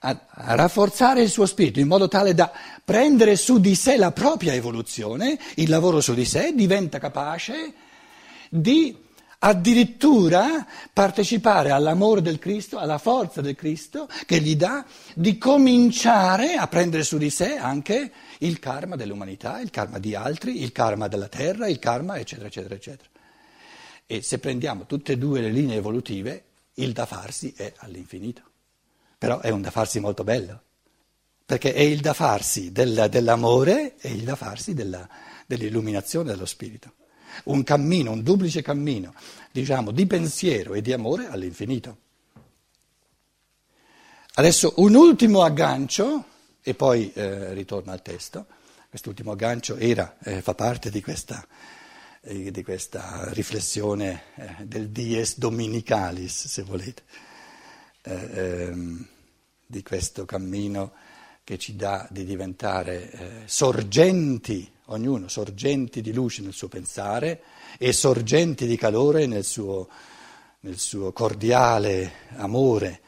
a, 0.00 0.26
rafforzare 0.54 1.22
il 1.22 1.28
suo 1.28 1.46
spirito 1.46 1.80
in 1.80 1.86
modo 1.86 2.08
tale 2.08 2.34
da 2.34 2.50
prendere 2.84 3.36
su 3.36 3.58
di 3.58 3.74
sé 3.74 3.96
la 3.96 4.12
propria 4.12 4.54
evoluzione, 4.54 5.38
il 5.56 5.68
lavoro 5.68 6.00
su 6.00 6.14
di 6.14 6.24
sé, 6.24 6.52
diventa 6.54 6.98
capace 6.98 7.74
di 8.48 8.96
addirittura 9.42 10.66
partecipare 10.92 11.70
all'amore 11.70 12.20
del 12.20 12.38
Cristo, 12.38 12.78
alla 12.78 12.98
forza 12.98 13.40
del 13.40 13.54
Cristo 13.54 14.08
che 14.26 14.40
gli 14.40 14.54
dà 14.56 14.84
di 15.14 15.38
cominciare 15.38 16.54
a 16.54 16.66
prendere 16.66 17.04
su 17.04 17.16
di 17.16 17.30
sé 17.30 17.56
anche 17.56 18.12
il 18.38 18.58
karma 18.58 18.96
dell'umanità, 18.96 19.60
il 19.60 19.70
karma 19.70 19.98
di 19.98 20.14
altri, 20.14 20.62
il 20.62 20.72
karma 20.72 21.08
della 21.08 21.28
terra, 21.28 21.68
il 21.68 21.78
karma 21.78 22.18
eccetera 22.18 22.48
eccetera 22.48 22.74
eccetera. 22.74 23.08
E 24.06 24.22
se 24.22 24.38
prendiamo 24.38 24.86
tutte 24.86 25.12
e 25.12 25.18
due 25.18 25.40
le 25.40 25.50
linee 25.50 25.76
evolutive, 25.76 26.44
il 26.74 26.92
da 26.92 27.06
farsi 27.06 27.52
è 27.56 27.72
all'infinito. 27.78 28.49
Però 29.20 29.40
è 29.40 29.50
un 29.50 29.60
da 29.60 29.70
farsi 29.70 30.00
molto 30.00 30.24
bello, 30.24 30.62
perché 31.44 31.74
è 31.74 31.82
il 31.82 32.00
da 32.00 32.14
farsi 32.14 32.72
del, 32.72 33.08
dell'amore 33.10 33.96
e 33.98 34.10
il 34.12 34.24
da 34.24 34.34
farsi 34.34 34.72
della, 34.72 35.06
dell'illuminazione 35.46 36.30
dello 36.30 36.46
spirito 36.46 36.94
un 37.44 37.62
cammino, 37.62 38.12
un 38.12 38.22
duplice 38.22 38.62
cammino, 38.62 39.14
diciamo, 39.50 39.90
di 39.90 40.06
pensiero 40.06 40.74
e 40.74 40.82
di 40.82 40.92
amore 40.92 41.28
all'infinito. 41.28 41.98
Adesso 44.34 44.74
un 44.76 44.94
ultimo 44.94 45.42
aggancio, 45.42 46.24
e 46.62 46.74
poi 46.74 47.12
eh, 47.12 47.52
ritorno 47.52 47.92
al 47.92 48.02
testo. 48.02 48.46
Quest'ultimo 48.88 49.32
aggancio 49.32 49.76
era, 49.76 50.16
eh, 50.22 50.42
fa 50.42 50.54
parte 50.54 50.90
di 50.90 51.00
questa, 51.00 51.46
eh, 52.22 52.50
di 52.50 52.62
questa 52.62 53.28
riflessione 53.32 54.22
eh, 54.34 54.64
del 54.64 54.88
dies 54.88 55.38
dominicalis, 55.38 56.46
se 56.46 56.62
volete, 56.62 57.02
eh, 58.02 58.30
ehm, 58.32 59.06
di 59.66 59.82
questo 59.82 60.24
cammino 60.24 60.92
che 61.44 61.58
ci 61.58 61.76
dà 61.76 62.06
di 62.10 62.24
diventare 62.24 63.10
eh, 63.10 63.30
sorgenti 63.46 64.70
ognuno 64.86 65.28
sorgenti 65.28 66.00
di 66.00 66.12
luce 66.12 66.42
nel 66.42 66.52
suo 66.52 66.68
pensare 66.68 67.42
e 67.78 67.92
sorgenti 67.92 68.66
di 68.66 68.76
calore 68.76 69.26
nel 69.26 69.44
suo, 69.44 69.88
nel 70.60 70.78
suo 70.78 71.12
cordiale 71.12 72.12
amore 72.36 73.00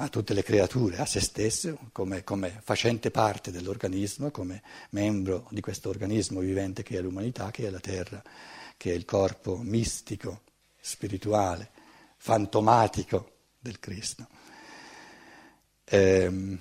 a 0.00 0.08
tutte 0.08 0.32
le 0.32 0.44
creature, 0.44 0.98
a 0.98 1.06
se 1.06 1.20
stesso, 1.20 1.76
come, 1.90 2.22
come, 2.22 2.60
facente 2.62 3.10
parte 3.10 3.50
dell'organismo, 3.50 4.30
come 4.30 4.62
membro 4.90 5.48
di 5.50 5.60
questo 5.60 5.88
organismo 5.88 6.38
vivente 6.38 6.84
che 6.84 6.98
è 6.98 7.00
l'umanità, 7.00 7.50
che 7.50 7.66
è 7.66 7.70
la 7.70 7.80
terra, 7.80 8.22
che 8.76 8.92
è 8.92 8.94
il 8.94 9.04
corpo 9.04 9.56
mistico, 9.56 10.42
spirituale, 10.80 11.70
fantomatico 12.16 13.37
del 13.58 13.78
Cristo. 13.78 14.26
Ehm, 15.84 16.58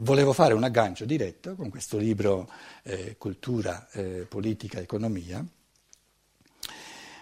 Volevo 0.00 0.32
fare 0.32 0.54
un 0.54 0.62
aggancio 0.62 1.04
diretto 1.04 1.56
con 1.56 1.70
questo 1.70 1.96
libro 1.98 2.48
eh, 2.84 3.16
Cultura, 3.18 3.88
eh, 3.90 4.26
Politica, 4.28 4.78
Economia, 4.78 5.44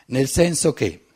nel 0.09 0.28
senso 0.28 0.75
che 0.75 1.07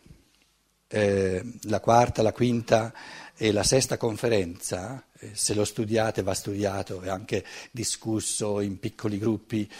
eh, 0.88 1.44
la 1.64 1.80
quarta, 1.80 2.22
la 2.22 2.32
quinta 2.32 2.94
e 3.36 3.52
la 3.52 3.62
sesta 3.62 3.98
conferenza, 3.98 5.04
eh, 5.18 5.32
se 5.34 5.52
lo 5.52 5.66
studiate 5.66 6.22
va 6.22 6.32
studiato 6.32 7.02
e 7.02 7.10
anche 7.10 7.44
discusso 7.70 8.60
in 8.60 8.78
piccoli 8.78 9.18
gruppi, 9.18 9.70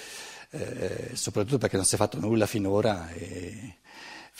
eh, 0.50 1.12
soprattutto 1.14 1.56
perché 1.56 1.76
non 1.76 1.86
si 1.86 1.94
è 1.94 1.98
fatto 1.98 2.20
nulla 2.20 2.44
finora. 2.44 3.08
E, 3.08 3.76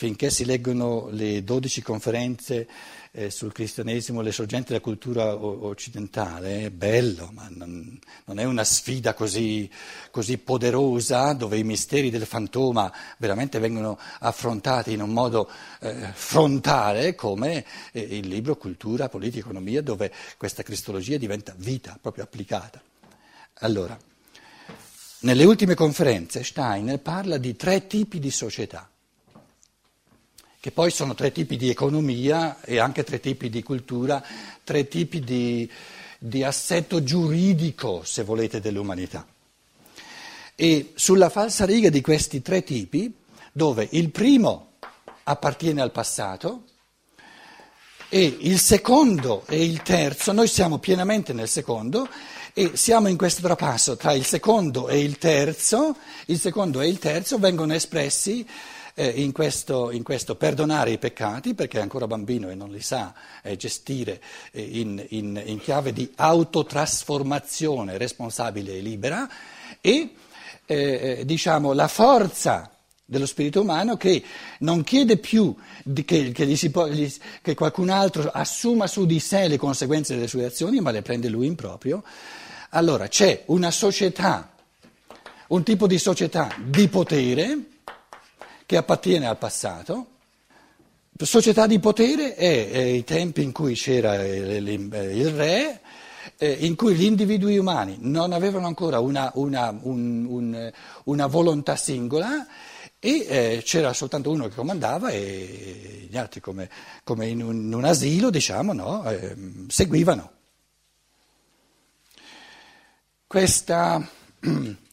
finché 0.01 0.31
si 0.31 0.45
leggono 0.45 1.09
le 1.11 1.43
dodici 1.43 1.83
conferenze 1.83 2.67
eh, 3.11 3.29
sul 3.29 3.51
cristianesimo, 3.51 4.21
le 4.21 4.31
sorgenti 4.31 4.69
della 4.69 4.79
cultura 4.79 5.35
occidentale, 5.35 6.65
è 6.65 6.69
bello, 6.71 7.29
ma 7.33 7.47
non, 7.51 7.99
non 8.25 8.39
è 8.39 8.43
una 8.45 8.63
sfida 8.63 9.13
così, 9.13 9.69
così, 10.09 10.39
poderosa 10.39 11.33
dove 11.33 11.59
i 11.59 11.63
misteri 11.63 12.09
del 12.09 12.25
fantoma 12.25 12.91
veramente 13.19 13.59
vengono 13.59 13.99
affrontati 14.21 14.91
in 14.91 15.03
un 15.03 15.11
modo 15.11 15.47
eh, 15.81 16.09
frontale 16.13 17.13
come 17.13 17.63
eh, 17.91 18.01
il 18.01 18.27
libro 18.27 18.57
Cultura, 18.57 19.07
Politica, 19.07 19.43
Economia, 19.45 19.83
dove 19.83 20.11
questa 20.35 20.63
cristologia 20.63 21.17
diventa 21.17 21.53
vita 21.55 21.95
proprio 22.01 22.23
applicata. 22.23 22.81
Allora, 23.59 23.95
nelle 25.19 25.43
ultime 25.43 25.75
conferenze 25.75 26.43
Steiner 26.43 26.99
parla 26.99 27.37
di 27.37 27.55
tre 27.55 27.85
tipi 27.85 28.17
di 28.17 28.31
società 28.31 28.90
che 30.61 30.69
poi 30.69 30.91
sono 30.91 31.15
tre 31.15 31.31
tipi 31.31 31.57
di 31.57 31.71
economia 31.71 32.61
e 32.61 32.77
anche 32.77 33.03
tre 33.03 33.19
tipi 33.19 33.49
di 33.49 33.63
cultura, 33.63 34.23
tre 34.63 34.87
tipi 34.87 35.19
di, 35.19 35.67
di 36.19 36.43
assetto 36.43 37.01
giuridico, 37.01 38.03
se 38.03 38.21
volete, 38.21 38.61
dell'umanità. 38.61 39.25
E 40.53 40.91
sulla 40.93 41.29
falsa 41.29 41.65
riga 41.65 41.89
di 41.89 42.01
questi 42.01 42.43
tre 42.43 42.63
tipi, 42.63 43.11
dove 43.51 43.87
il 43.93 44.11
primo 44.11 44.73
appartiene 45.23 45.81
al 45.81 45.91
passato, 45.91 46.65
e 48.07 48.37
il 48.41 48.59
secondo 48.59 49.45
e 49.47 49.63
il 49.65 49.81
terzo, 49.81 50.31
noi 50.31 50.47
siamo 50.47 50.77
pienamente 50.77 51.33
nel 51.33 51.49
secondo 51.49 52.07
e 52.53 52.71
siamo 52.75 53.07
in 53.07 53.17
questo 53.17 53.41
trapasso 53.41 53.95
tra 53.95 54.11
il 54.11 54.25
secondo 54.25 54.89
e 54.89 54.99
il 54.99 55.17
terzo, 55.17 55.95
il 56.27 56.39
secondo 56.39 56.81
e 56.81 56.87
il 56.87 56.99
terzo 56.99 57.39
vengono 57.39 57.73
espressi 57.73 58.45
eh, 58.93 59.07
in, 59.07 59.31
questo, 59.31 59.91
in, 59.91 60.03
questo, 60.03 60.35
perdonare 60.35 60.91
i 60.91 60.97
peccati, 60.97 61.53
perché 61.53 61.79
è 61.79 61.81
ancora 61.81 62.07
bambino 62.07 62.49
e 62.49 62.55
non 62.55 62.71
li 62.71 62.81
sa 62.81 63.13
eh, 63.41 63.55
gestire 63.55 64.21
eh, 64.51 64.61
in, 64.61 65.03
in, 65.09 65.41
in, 65.45 65.59
chiave 65.59 65.93
di 65.93 66.11
autotrasformazione 66.15 67.97
responsabile 67.97 68.75
e 68.75 68.81
libera, 68.81 69.29
e 69.79 70.13
eh, 70.65 71.17
eh, 71.19 71.25
diciamo 71.25 71.73
la 71.73 71.87
forza 71.87 72.69
dello 73.03 73.25
spirito 73.25 73.59
umano 73.59 73.97
che 73.97 74.23
non 74.59 74.85
chiede 74.85 75.17
più 75.17 75.53
che, 76.05 76.31
che, 76.31 76.69
può, 76.71 76.87
gli, 76.87 77.11
che, 77.41 77.55
qualcun 77.55 77.89
altro 77.89 78.29
assuma 78.31 78.87
su 78.87 79.05
di 79.05 79.19
sé 79.19 79.49
le 79.49 79.57
conseguenze 79.57 80.15
delle 80.15 80.29
sue 80.29 80.45
azioni, 80.45 80.79
ma 80.79 80.91
le 80.91 81.01
prende 81.01 81.27
lui 81.27 81.45
in 81.47 81.55
proprio. 81.55 82.03
Allora 82.69 83.09
c'è 83.09 83.43
una 83.47 83.69
società, 83.69 84.53
un 85.47 85.63
tipo 85.63 85.87
di 85.87 85.97
società 85.97 86.55
di 86.63 86.87
potere 86.87 87.57
che 88.71 88.77
appartiene 88.77 89.27
al 89.27 89.37
passato. 89.37 90.05
Società 91.17 91.67
di 91.67 91.77
potere 91.79 92.35
è, 92.35 92.71
è 92.71 92.79
i 92.79 93.03
tempi 93.03 93.43
in 93.43 93.51
cui 93.51 93.73
c'era 93.73 94.25
il, 94.25 94.65
il 94.65 95.29
re, 95.31 95.81
eh, 96.37 96.51
in 96.61 96.77
cui 96.77 96.95
gli 96.95 97.03
individui 97.03 97.57
umani 97.57 97.97
non 97.99 98.31
avevano 98.31 98.67
ancora 98.67 99.01
una, 99.01 99.29
una, 99.33 99.77
un, 99.81 100.23
un, 100.25 100.71
una 101.03 101.27
volontà 101.27 101.75
singola 101.75 102.47
e 102.97 103.25
eh, 103.27 103.61
c'era 103.61 103.91
soltanto 103.91 104.31
uno 104.31 104.47
che 104.47 104.55
comandava 104.55 105.09
e 105.09 106.07
gli 106.09 106.15
altri 106.15 106.39
come, 106.39 106.69
come 107.03 107.27
in, 107.27 107.43
un, 107.43 107.55
in, 107.65 107.73
un, 107.73 107.83
asilo 107.83 108.29
diciamo, 108.29 108.71
no, 108.71 109.03
eh, 109.09 109.35
seguivano. 109.67 110.31
Questa 113.27 114.07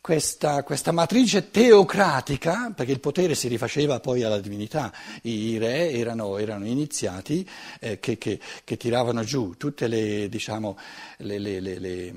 questa, 0.00 0.62
questa, 0.62 0.92
matrice 0.92 1.50
teocratica, 1.50 2.72
perché 2.74 2.92
il 2.92 3.00
potere 3.00 3.34
si 3.34 3.48
rifaceva 3.48 4.00
poi 4.00 4.22
alla 4.22 4.40
divinità, 4.40 4.92
i, 5.22 5.58
re 5.58 5.90
erano, 5.90 6.38
erano 6.38 6.66
iniziati 6.66 7.46
eh, 7.80 8.00
che, 8.00 8.16
che, 8.16 8.40
che, 8.64 8.76
tiravano 8.76 9.22
giù 9.22 9.54
tutte 9.58 9.88
le, 9.88 10.28
diciamo, 10.28 10.78
le, 11.18 11.38
le, 11.38 11.60
le 11.60 12.14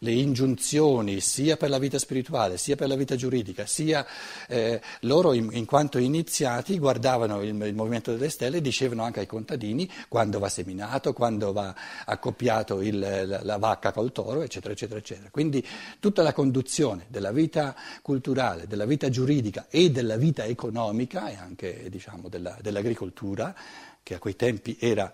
le 0.00 0.12
ingiunzioni 0.12 1.20
sia 1.20 1.56
per 1.56 1.70
la 1.70 1.78
vita 1.78 1.98
spirituale 1.98 2.56
sia 2.56 2.76
per 2.76 2.88
la 2.88 2.96
vita 2.96 3.16
giuridica, 3.16 3.66
sia 3.66 4.06
eh, 4.48 4.80
loro 5.00 5.32
in, 5.32 5.48
in, 5.52 5.64
quanto 5.64 5.98
iniziati 5.98 6.78
guardavano 6.78 7.42
il, 7.42 7.48
il, 7.48 7.74
movimento 7.74 8.12
delle 8.12 8.28
stelle 8.28 8.58
e 8.58 8.60
dicevano 8.60 9.02
anche 9.02 9.20
ai 9.20 9.26
contadini 9.26 9.90
quando 10.08 10.38
va 10.38 10.48
seminato, 10.48 11.12
quando 11.12 11.52
va 11.52 11.74
accoppiato 12.04 12.80
il, 12.80 12.98
la, 12.98 13.42
la, 13.42 13.58
vacca 13.58 13.92
col 13.92 14.12
toro, 14.12 14.42
eccetera, 14.42 14.72
eccetera, 14.72 14.98
eccetera. 14.98 15.28
Quindi 15.30 15.66
tutta 15.98 16.22
la 16.22 16.32
conduzione 16.32 17.06
della 17.08 17.32
vita 17.32 17.74
culturale, 18.02 18.66
della 18.66 18.86
vita 18.86 19.08
giuridica 19.08 19.66
e 19.68 19.90
della 19.90 20.16
vita 20.16 20.44
economica 20.44 21.28
e 21.28 21.36
anche 21.36 21.88
diciamo, 21.90 22.28
della, 22.28 22.56
dell'agricoltura, 22.60 23.54
che 24.02 24.14
a 24.14 24.18
quei 24.18 24.36
tempi 24.36 24.76
era 24.78 25.12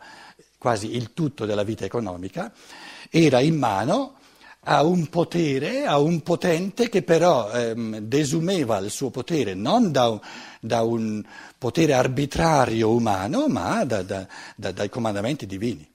quasi 0.59 0.95
il 0.97 1.13
tutto 1.13 1.47
della 1.47 1.63
vita 1.63 1.85
economica, 1.85 2.53
era 3.11 3.41
in 3.41 3.57
mano 3.57 4.17
a 4.65 4.83
un 4.83 5.09
potere, 5.09 5.85
a 5.85 5.99
un 5.99 6.23
potente 6.23 6.89
che 6.89 7.03
però 7.03 7.51
ehm, 7.51 7.99
desumeva 7.99 8.79
il 8.79 8.91
suo 8.91 9.11
potere 9.11 9.55
non 9.55 9.93
da 9.93 10.09
un, 10.09 10.21
da 10.61 10.83
un 10.83 11.23
potere 11.59 11.93
arbitrario 11.93 12.91
umano, 12.91 13.47
ma 13.49 13.85
da, 13.85 14.03
da, 14.03 14.27
da, 14.57 14.73
dai 14.73 14.89
comandamenti 14.89 15.47
divini. 15.47 15.94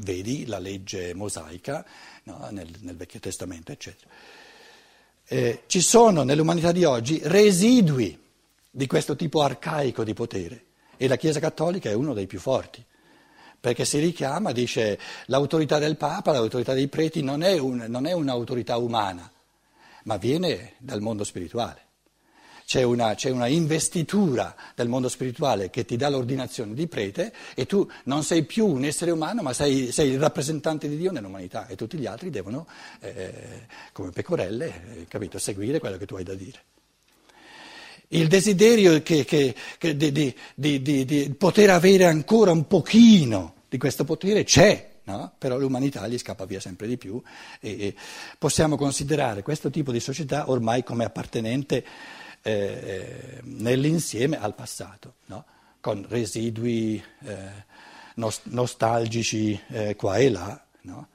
Vedi 0.00 0.46
la 0.46 0.58
legge 0.58 1.12
mosaica 1.14 1.84
no, 2.24 2.48
nel, 2.50 2.68
nel, 2.80 2.96
Vecchio 2.96 3.20
Testamento, 3.20 3.72
eccetera. 3.72 4.08
Eh, 5.24 5.62
ci 5.66 5.80
sono 5.80 6.22
nell'umanità 6.22 6.72
di 6.72 6.84
oggi 6.84 7.20
residui 7.24 8.18
di 8.70 8.86
questo 8.86 9.16
tipo 9.16 9.42
arcaico 9.42 10.04
di 10.04 10.14
potere 10.14 10.64
e 10.96 11.08
la 11.08 11.16
Chiesa 11.16 11.40
Cattolica 11.40 11.90
è 11.90 11.94
uno 11.94 12.14
dei 12.14 12.26
più 12.26 12.38
forti 12.38 12.84
perché 13.60 13.84
si 13.84 13.98
richiama, 13.98 14.52
dice, 14.52 14.98
l'autorità 15.26 15.78
del 15.78 15.96
Papa, 15.96 16.30
l'autorità 16.30 16.74
dei 16.74 16.86
preti 16.86 17.22
non 17.22 17.42
è, 17.42 17.58
un, 17.58 17.86
non 17.88 18.06
è 18.06 18.12
un'autorità 18.12 18.76
umana, 18.76 19.28
ma 20.04 20.16
viene 20.16 20.74
dal 20.78 21.00
mondo 21.00 21.24
spirituale. 21.24 21.87
C'è 22.68 22.82
una, 22.82 23.14
c'è 23.14 23.30
una, 23.30 23.46
investitura 23.46 24.54
del 24.74 24.88
mondo 24.88 25.08
spirituale 25.08 25.70
che 25.70 25.86
ti 25.86 25.96
dà 25.96 26.10
l'ordinazione 26.10 26.74
di 26.74 26.86
prete 26.86 27.32
e 27.54 27.64
tu 27.64 27.90
non 28.04 28.22
sei 28.22 28.44
più 28.44 28.66
un 28.66 28.84
essere 28.84 29.10
umano, 29.10 29.40
ma 29.40 29.54
sei, 29.54 29.90
sei 29.90 30.10
il 30.10 30.18
rappresentante 30.20 30.86
di 30.86 30.98
Dio 30.98 31.10
nell'umanità 31.10 31.66
e 31.66 31.76
tutti 31.76 31.96
gli 31.96 32.04
altri 32.04 32.28
devono, 32.28 32.66
eh, 33.00 33.66
come 33.92 34.10
pecorelle, 34.10 34.66
eh, 34.66 35.06
capito, 35.08 35.38
seguire 35.38 35.78
quello 35.78 35.96
che 35.96 36.04
tu 36.04 36.16
hai 36.16 36.24
da 36.24 36.34
dire. 36.34 36.60
Il 38.08 38.28
desiderio 38.28 39.02
che, 39.02 39.24
che, 39.24 39.54
che 39.78 39.96
di, 39.96 40.12
di, 40.12 40.34
di, 40.54 41.04
di, 41.06 41.34
poter 41.38 41.70
avere 41.70 42.04
ancora 42.04 42.50
un 42.50 42.66
pochino 42.66 43.54
di 43.66 43.78
questo 43.78 44.04
potere 44.04 44.44
c'è, 44.44 44.90
no? 45.04 45.32
però 45.38 45.56
l'umanità 45.56 46.06
gli 46.06 46.18
scappa 46.18 46.44
via 46.44 46.60
sempre 46.60 46.86
di 46.86 46.98
più 46.98 47.18
e, 47.60 47.70
e 47.80 47.94
possiamo 48.36 48.76
considerare 48.76 49.40
questo 49.40 49.70
tipo 49.70 49.90
di 49.90 50.00
società 50.00 50.50
ormai 50.50 50.84
come 50.84 51.06
appartenente 51.06 51.82
eh, 52.42 52.52
eh 52.52 53.40
nell'insieme 53.42 54.38
al 54.38 54.54
passato, 54.54 55.14
no? 55.26 55.44
con 55.80 56.04
residui 56.08 57.02
eh, 57.24 57.64
nost- 58.14 58.46
nostalgici 58.46 59.60
eh, 59.68 59.96
qua 59.96 60.16
e 60.16 60.30
là. 60.30 60.64
No? 60.82 61.08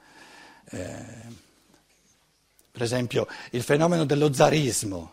Eh, 0.69 1.41
per 2.71 2.81
esempio 2.81 3.27
il 3.51 3.61
fenomeno 3.61 4.05
dello 4.05 4.33
zarismo 4.33 5.11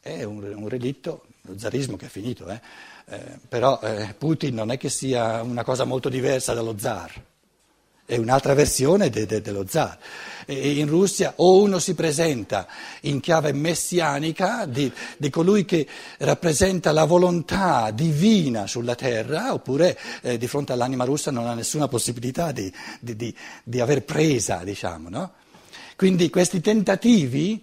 è 0.00 0.22
un, 0.22 0.42
un 0.42 0.68
relitto, 0.68 1.26
lo 1.42 1.58
zarismo 1.58 1.96
che 1.96 2.06
è 2.06 2.08
finito, 2.08 2.48
eh? 2.48 2.60
Però 3.48 3.78
Putin 4.18 4.54
non 4.54 4.72
è 4.72 4.78
che 4.78 4.88
sia 4.88 5.40
una 5.42 5.62
cosa 5.62 5.84
molto 5.84 6.08
diversa 6.08 6.54
dallo 6.54 6.76
zar, 6.76 7.22
è 8.06 8.16
un'altra 8.16 8.54
versione 8.54 9.10
de, 9.10 9.26
de, 9.26 9.42
dello 9.42 9.66
zar. 9.68 9.98
E 10.46 10.78
in 10.78 10.86
Russia 10.86 11.34
o 11.36 11.60
uno 11.60 11.80
si 11.80 11.94
presenta 11.94 12.68
in 13.02 13.18
chiave 13.18 13.52
messianica 13.52 14.64
di, 14.64 14.90
di, 15.18 15.28
colui 15.28 15.64
che 15.64 15.86
rappresenta 16.18 16.92
la 16.92 17.04
volontà 17.04 17.90
divina 17.90 18.68
sulla 18.68 18.94
terra, 18.94 19.52
oppure 19.52 19.98
eh, 20.22 20.38
di 20.38 20.46
fronte 20.46 20.72
all'anima 20.72 21.04
russa 21.04 21.32
non 21.32 21.48
ha 21.48 21.54
nessuna 21.54 21.88
possibilità 21.88 22.52
di, 22.52 22.72
di, 23.00 23.34
di 23.64 23.80
aver 23.80 24.04
presa, 24.04 24.62
diciamo. 24.62 25.08
No? 25.08 25.32
Quindi 25.96 26.30
questi 26.30 26.60
tentativi 26.60 27.62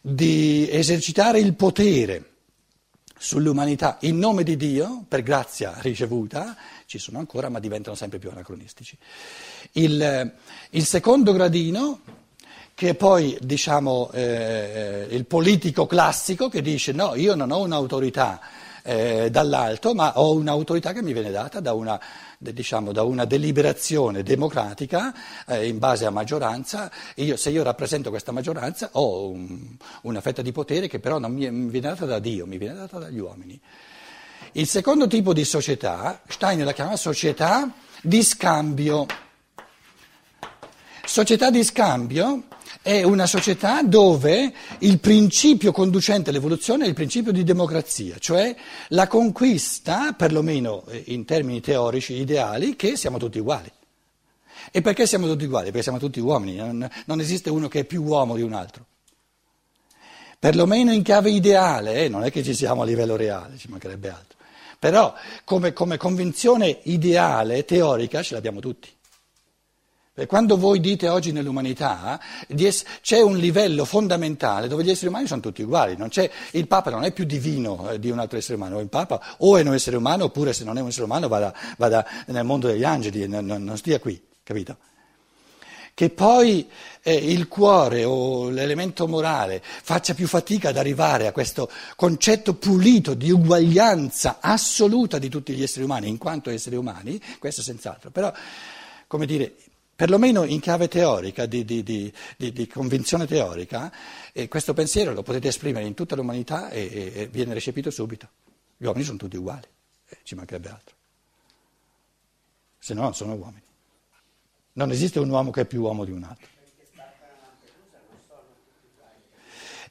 di 0.00 0.68
esercitare 0.70 1.38
il 1.38 1.54
potere 1.54 2.31
sull'umanità 3.22 3.98
in 4.00 4.18
nome 4.18 4.42
di 4.42 4.56
Dio, 4.56 5.04
per 5.06 5.22
grazia 5.22 5.76
ricevuta, 5.78 6.56
ci 6.86 6.98
sono 6.98 7.18
ancora 7.18 7.48
ma 7.48 7.60
diventano 7.60 7.94
sempre 7.94 8.18
più 8.18 8.30
anacronistici. 8.30 8.98
Il, 9.72 10.32
il 10.70 10.84
secondo 10.84 11.32
gradino, 11.32 12.00
che 12.74 12.88
è 12.88 12.94
poi 12.96 13.38
diciamo, 13.40 14.10
eh, 14.12 15.06
il 15.08 15.24
politico 15.26 15.86
classico 15.86 16.48
che 16.48 16.62
dice 16.62 16.90
no, 16.90 17.14
io 17.14 17.36
non 17.36 17.52
ho 17.52 17.60
un'autorità 17.60 18.40
eh, 18.82 19.30
dall'alto, 19.30 19.94
ma 19.94 20.18
ho 20.18 20.34
un'autorità 20.34 20.92
che 20.92 21.02
mi 21.02 21.12
viene 21.12 21.30
data 21.30 21.60
da 21.60 21.72
una, 21.72 22.00
diciamo, 22.38 22.92
da 22.92 23.02
una 23.02 23.24
deliberazione 23.24 24.22
democratica 24.22 25.14
eh, 25.46 25.66
in 25.68 25.78
base 25.78 26.06
a 26.06 26.10
maggioranza. 26.10 26.90
Io, 27.16 27.36
se 27.36 27.50
io 27.50 27.62
rappresento 27.62 28.10
questa 28.10 28.32
maggioranza 28.32 28.90
ho 28.92 29.30
un, 29.30 29.76
una 30.02 30.20
fetta 30.20 30.42
di 30.42 30.52
potere 30.52 30.88
che 30.88 30.98
però 30.98 31.18
non 31.18 31.32
mi, 31.32 31.50
mi 31.50 31.70
viene 31.70 31.88
data 31.88 32.04
da 32.04 32.18
Dio, 32.18 32.46
mi 32.46 32.58
viene 32.58 32.74
data 32.74 32.98
dagli 32.98 33.18
uomini. 33.18 33.60
Il 34.52 34.66
secondo 34.66 35.06
tipo 35.06 35.32
di 35.32 35.44
società, 35.44 36.20
Steiner 36.28 36.66
la 36.66 36.72
chiama 36.72 36.96
società 36.96 37.72
di 38.02 38.22
scambio. 38.22 39.06
Società 41.04 41.50
di 41.50 41.64
scambio 41.64 42.44
è 42.82 43.04
una 43.04 43.26
società 43.26 43.82
dove 43.82 44.52
il 44.78 44.98
principio 44.98 45.70
conducente 45.70 46.30
all'evoluzione 46.30 46.84
è 46.84 46.88
il 46.88 46.94
principio 46.94 47.30
di 47.30 47.44
democrazia, 47.44 48.16
cioè 48.18 48.54
la 48.88 49.06
conquista, 49.06 50.12
perlomeno 50.12 50.84
eh, 50.88 51.04
in 51.06 51.24
termini 51.24 51.60
teorici, 51.60 52.14
ideali, 52.14 52.74
che 52.74 52.96
siamo 52.96 53.18
tutti 53.18 53.38
uguali. 53.38 53.70
E 54.72 54.80
perché 54.82 55.06
siamo 55.06 55.26
tutti 55.26 55.44
uguali? 55.44 55.66
Perché 55.66 55.82
siamo 55.82 55.98
tutti 55.98 56.18
uomini, 56.18 56.56
non, 56.56 56.88
non 57.06 57.20
esiste 57.20 57.50
uno 57.50 57.68
che 57.68 57.80
è 57.80 57.84
più 57.84 58.02
uomo 58.02 58.34
di 58.34 58.42
un 58.42 58.52
altro. 58.52 58.86
Perlomeno 60.38 60.92
in 60.92 61.02
chiave 61.02 61.30
ideale, 61.30 62.04
eh? 62.04 62.08
non 62.08 62.24
è 62.24 62.32
che 62.32 62.42
ci 62.42 62.52
siamo 62.52 62.82
a 62.82 62.84
livello 62.84 63.14
reale, 63.14 63.56
ci 63.58 63.68
mancherebbe 63.68 64.08
altro. 64.08 64.38
Però 64.76 65.14
come, 65.44 65.72
come 65.72 65.96
convinzione 65.96 66.80
ideale, 66.82 67.64
teorica, 67.64 68.24
ce 68.24 68.34
l'abbiamo 68.34 68.58
tutti. 68.58 68.88
Quando 70.26 70.58
voi 70.58 70.78
dite 70.78 71.08
oggi 71.08 71.32
nell'umanità 71.32 72.20
c'è 73.00 73.22
un 73.22 73.38
livello 73.38 73.86
fondamentale 73.86 74.68
dove 74.68 74.84
gli 74.84 74.90
esseri 74.90 75.06
umani 75.06 75.26
sono 75.26 75.40
tutti 75.40 75.62
uguali, 75.62 75.96
il 76.50 76.66
Papa 76.68 76.90
non 76.90 77.04
è 77.04 77.12
più 77.12 77.24
divino 77.24 77.88
eh, 77.88 77.98
di 77.98 78.10
un 78.10 78.18
altro 78.18 78.36
essere 78.36 78.56
umano, 78.56 78.78
il 78.80 78.90
Papa 78.90 79.36
o 79.38 79.56
è 79.56 79.62
un 79.62 79.72
essere 79.72 79.96
umano 79.96 80.24
oppure 80.24 80.52
se 80.52 80.64
non 80.64 80.76
è 80.76 80.82
un 80.82 80.88
essere 80.88 81.06
umano 81.06 81.28
vada, 81.28 81.54
vada 81.78 82.06
nel 82.26 82.44
mondo 82.44 82.66
degli 82.66 82.84
angeli, 82.84 83.26
non, 83.26 83.46
non 83.46 83.74
stia 83.78 83.98
qui, 84.00 84.22
capito? 84.42 84.76
Che 85.94 86.10
poi 86.10 86.68
eh, 87.00 87.14
il 87.14 87.48
cuore 87.48 88.04
o 88.04 88.50
l'elemento 88.50 89.08
morale 89.08 89.62
faccia 89.62 90.12
più 90.12 90.26
fatica 90.26 90.68
ad 90.68 90.76
arrivare 90.76 91.26
a 91.26 91.32
questo 91.32 91.70
concetto 91.96 92.52
pulito 92.52 93.14
di 93.14 93.30
uguaglianza 93.30 94.40
assoluta 94.42 95.18
di 95.18 95.30
tutti 95.30 95.54
gli 95.54 95.62
esseri 95.62 95.86
umani 95.86 96.08
in 96.08 96.18
quanto 96.18 96.50
esseri 96.50 96.76
umani, 96.76 97.18
questo 97.38 97.62
senz'altro, 97.62 98.10
però 98.10 98.30
come 99.06 99.24
dire 99.24 99.54
perlomeno 99.94 100.44
in 100.44 100.60
chiave 100.60 100.88
teorica, 100.88 101.46
di, 101.46 101.64
di, 101.64 101.82
di, 101.82 102.12
di 102.36 102.66
convinzione 102.66 103.26
teorica, 103.26 103.92
questo 104.48 104.74
pensiero 104.74 105.12
lo 105.12 105.22
potete 105.22 105.48
esprimere 105.48 105.86
in 105.86 105.94
tutta 105.94 106.16
l'umanità 106.16 106.70
e, 106.70 107.12
e, 107.14 107.26
viene 107.28 107.54
recepito 107.54 107.90
subito. 107.90 108.28
Gli 108.76 108.84
uomini 108.84 109.04
sono 109.04 109.18
tutti 109.18 109.36
uguali, 109.36 109.66
ci 110.22 110.34
mancherebbe 110.34 110.68
altro. 110.68 110.96
Se 112.78 112.94
no 112.94 113.02
non 113.02 113.14
sono 113.14 113.34
uomini. 113.34 113.62
Non 114.74 114.90
esiste 114.90 115.18
un 115.18 115.28
uomo 115.28 115.50
che 115.50 115.60
è 115.60 115.64
più 115.66 115.82
uomo 115.82 116.04
di 116.04 116.10
un 116.10 116.24
altro. 116.24 116.48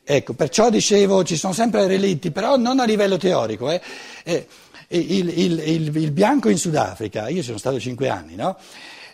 Ecco, 0.04 0.34
perciò 0.34 0.70
dicevo, 0.70 1.24
ci 1.24 1.38
sono 1.38 1.54
sempre 1.54 1.86
relitti, 1.88 2.32
però 2.32 2.58
non 2.58 2.80
a 2.80 2.86
livello 2.86 3.18
teorico. 3.18 3.70
Eh. 3.70 3.82
Eh, 4.24 4.48
il, 4.88 5.30
il, 5.30 5.60
il, 5.60 5.96
il, 5.96 6.12
bianco 6.12 6.50
in 6.50 6.58
Sudafrica, 6.58 7.30
io 7.30 7.44
sono 7.44 7.58
stato 7.58 7.80
cinque 7.80 8.10
anni, 8.10 8.36
no? 8.36 8.58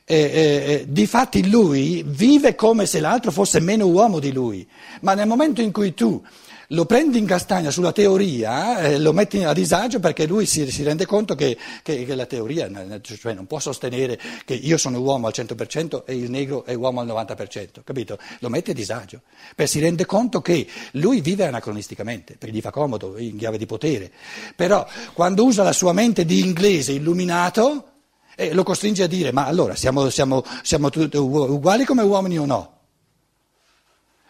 Eh, 0.09 0.15
eh, 0.15 0.85
difatti 0.87 1.49
lui 1.49 2.01
vive 2.07 2.55
come 2.55 2.85
se 2.85 3.01
l'altro 3.01 3.29
fosse 3.29 3.59
meno 3.59 3.87
uomo 3.87 4.19
di 4.19 4.31
lui, 4.31 4.65
ma 5.01 5.13
nel 5.13 5.27
momento 5.27 5.61
in 5.61 5.73
cui 5.73 5.93
tu 5.93 6.23
lo 6.69 6.85
prendi 6.85 7.17
in 7.17 7.25
castagna 7.25 7.71
sulla 7.71 7.91
teoria, 7.91 8.79
eh, 8.79 8.99
lo 8.99 9.11
metti 9.11 9.43
a 9.43 9.51
disagio 9.51 9.99
perché 9.99 10.25
lui 10.25 10.45
si, 10.45 10.69
si 10.71 10.83
rende 10.83 11.05
conto 11.05 11.35
che, 11.35 11.57
che, 11.83 12.05
che, 12.05 12.15
la 12.15 12.25
teoria 12.25 12.69
cioè 13.01 13.33
non 13.33 13.47
può 13.47 13.59
sostenere 13.59 14.17
che 14.45 14.53
io 14.53 14.77
sono 14.77 14.99
uomo 14.99 15.27
al 15.27 15.33
100% 15.35 16.03
e 16.05 16.15
il 16.15 16.29
negro 16.29 16.63
è 16.63 16.73
uomo 16.73 17.01
al 17.01 17.07
90%, 17.07 17.83
capito? 17.83 18.17
Lo 18.39 18.47
mette 18.47 18.71
a 18.71 18.73
disagio, 18.73 19.21
perché 19.55 19.71
si 19.71 19.79
rende 19.79 20.05
conto 20.05 20.41
che 20.41 20.65
lui 20.93 21.19
vive 21.19 21.45
anacronisticamente, 21.47 22.37
perché 22.37 22.55
gli 22.55 22.61
fa 22.61 22.71
comodo, 22.71 23.17
in 23.17 23.37
chiave 23.37 23.57
di 23.57 23.65
potere, 23.65 24.09
però 24.55 24.87
quando 25.11 25.43
usa 25.43 25.63
la 25.63 25.73
sua 25.73 25.91
mente 25.91 26.23
di 26.23 26.39
inglese 26.39 26.93
illuminato 26.93 27.96
eh, 28.39 28.53
lo 28.53 28.61
costringe 28.61 29.01
a 29.01 29.07
dire 29.07 29.31
ma 29.31 29.47
allora 29.47 29.73
siamo, 29.75 30.09
siamo, 30.09 30.43
siamo 30.61 30.91
tutti 30.91 31.17
uguali 31.17 31.85
come 31.85 32.03
uomini 32.03 32.37
o 32.37 32.45
no? 32.45 32.75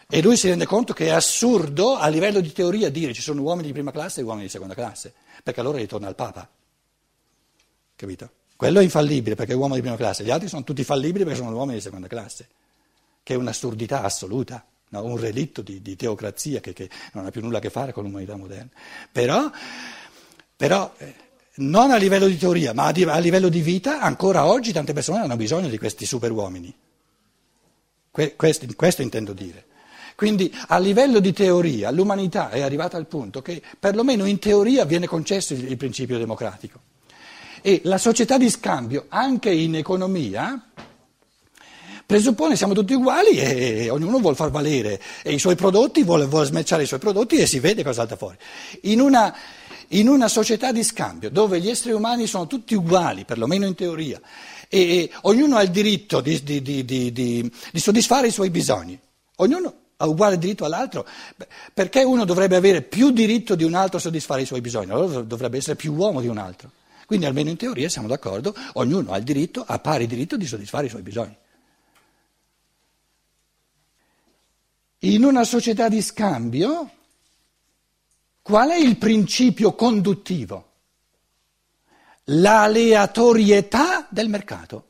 E 0.10 0.22
lui 0.22 0.38
si 0.38 0.48
rende 0.48 0.66
conto 0.66 0.94
che 0.94 1.08
è 1.08 1.10
assurdo 1.10 1.98
a 1.98 2.08
livello 2.08 2.40
di 2.40 2.54
teoria 2.54 2.90
dire 2.90 3.14
ci 3.14 3.22
sono 3.22 3.42
uomini 3.42 3.68
di 3.68 3.74
prima 3.74 3.92
classe 3.92 4.22
e 4.22 4.24
uomini 4.24 4.46
di 4.46 4.50
seconda 4.50 4.74
classe, 4.74 5.14
perché 5.44 5.60
allora 5.60 5.78
ritorna 5.78 6.08
al 6.08 6.16
Papa. 6.16 6.50
Capito? 7.94 8.32
Quello 8.56 8.80
è 8.80 8.84
infallibile 8.84 9.36
perché 9.36 9.52
è 9.52 9.56
uomo 9.56 9.76
di 9.76 9.82
prima 9.82 9.98
classe, 9.98 10.24
gli 10.24 10.32
altri 10.32 10.48
sono 10.48 10.64
tutti 10.64 10.86
fallibili 10.86 11.26
perché 11.26 11.40
sono 11.40 11.54
uomini 11.54 11.76
di 11.76 11.82
seconda 11.82 12.08
classe, 12.08 12.48
che 13.22 13.34
è 13.34 13.38
un'assurdità 13.38 14.04
assoluta, 14.04 14.66
no? 14.88 15.04
un 15.04 15.18
relitto 15.18 15.62
di, 15.62 15.82
di 15.82 15.98
teocrazia 15.98 16.62
che, 16.62 16.72
che, 16.72 16.90
non 17.12 17.26
ha 17.26 17.30
più 17.30 17.42
nulla 17.42 17.58
a 17.58 17.62
che 17.62 17.70
fare 17.70 17.92
con 17.92 18.04
l'umanità 18.04 18.38
moderna. 18.38 18.70
Però, 19.12 19.52
però 20.56 20.94
eh, 21.00 21.14
non 21.58 21.92
a 21.92 21.98
livello 21.98 22.28
di 22.28 22.38
teoria, 22.38 22.74
ma 22.74 22.86
a 22.86 23.18
livello 23.20 23.50
di 23.50 23.62
vita, 23.62 24.02
ancora 24.02 24.46
oggi 24.46 24.72
tante 24.72 24.94
persone 24.94 25.20
hanno 25.20 25.36
bisogno 25.36 25.70
di 25.70 25.78
questi 25.78 26.06
superuomini. 26.06 26.74
questo, 28.36 28.66
questo 28.76 29.02
intendo 29.02 29.34
dire. 29.34 29.66
Quindi 30.16 30.52
a 30.70 30.80
livello 30.80 31.20
di 31.20 31.32
teoria 31.32 31.92
l'umanità 31.92 32.50
è 32.50 32.62
arrivata 32.62 32.98
al 32.98 33.06
punto 33.06 33.44
che 33.44 33.62
perlomeno 33.80 34.26
in 34.26 34.40
teoria 34.40 34.84
viene 34.84 35.06
concesso 35.06 35.54
il, 35.54 35.70
il 35.70 35.78
principio 35.78 36.18
democratico. 36.18 36.80
E 37.62 37.82
la 37.84 37.98
società 37.98 38.38
di 38.38 38.50
scambio, 38.50 39.06
anche 39.10 39.52
in 39.52 39.76
economia, 39.76 40.60
presuppone 42.08 42.56
siamo 42.56 42.74
tutti 42.74 42.94
uguali 42.94 43.38
e 43.38 43.90
ognuno 43.90 44.20
vuole 44.20 44.36
far 44.36 44.50
valere 44.50 45.00
i 45.26 45.38
suoi 45.38 45.56
prodotti, 45.56 46.04
vuole, 46.04 46.26
vuole 46.26 46.46
smerciare 46.46 46.84
i 46.84 46.88
suoi 46.88 47.00
prodotti 47.00 47.36
e 47.36 47.46
si 47.46 47.60
vede 47.60 47.84
cosa 47.84 48.00
salta 48.00 48.16
fuori. 48.16 48.38
In 48.84 49.02
una, 49.02 49.36
in 49.90 50.08
una, 50.08 50.28
società 50.28 50.72
di 50.72 50.84
scambio 50.84 51.30
dove 51.30 51.60
gli 51.60 51.70
esseri 51.70 51.94
umani 51.94 52.28
sono 52.28 52.48
tutti 52.48 52.76
uguali, 52.76 53.26
perlomeno 53.26 53.66
in 53.66 53.76
teoria, 53.76 54.20
e, 54.68 54.80
e 54.80 55.12
ognuno 55.22 55.58
ha 55.58 55.62
il 55.62 55.72
diritto 55.72 56.22
di, 56.22 56.44
di, 56.44 56.62
di, 56.62 57.12
di 57.12 57.52
soddisfare 57.74 58.28
i 58.28 58.32
suoi 58.32 58.50
bisogni, 58.50 59.00
ognuno 59.38 59.74
ha 59.98 60.08
uguale 60.08 60.38
diritto 60.38 60.66
all'altro, 60.66 61.08
perché 61.74 62.04
uno 62.04 62.26
dovrebbe 62.26 62.56
avere 62.56 62.82
più 62.82 63.12
diritto 63.12 63.56
di 63.56 63.64
un 63.64 63.74
altro 63.74 63.98
a 63.98 64.02
soddisfare 64.02 64.42
i 64.42 64.46
suoi 64.46 64.62
bisogni, 64.62 64.92
allora 64.92 65.22
dovrebbe 65.22 65.58
essere 65.58 65.76
più 65.76 65.94
uomo 65.94 66.22
di 66.22 66.28
un 66.28 66.38
altro. 66.38 66.72
Quindi 67.06 67.26
almeno 67.26 67.50
in 67.50 67.58
teoria 67.58 67.88
siamo 67.90 68.08
d'accordo, 68.08 68.54
ognuno 68.74 69.14
ha 69.14 69.18
il 69.18 69.24
diritto, 69.24 69.64
ha 69.66 69.80
pari 69.80 70.08
diritto 70.08 70.36
di 70.36 70.46
soddisfare 70.46 70.88
i 70.88 70.90
suoi 70.90 71.02
bisogni. 71.02 71.36
In 75.02 75.24
una 75.24 75.44
società 75.44 75.90
di 75.90 76.02
scambio, 76.02 76.92
qual 78.48 78.70
è 78.70 78.78
il 78.78 78.96
principio 78.96 79.74
conduttivo? 79.74 80.70
L'aleatorietà 82.30 84.08
del 84.10 84.30
mercato. 84.30 84.86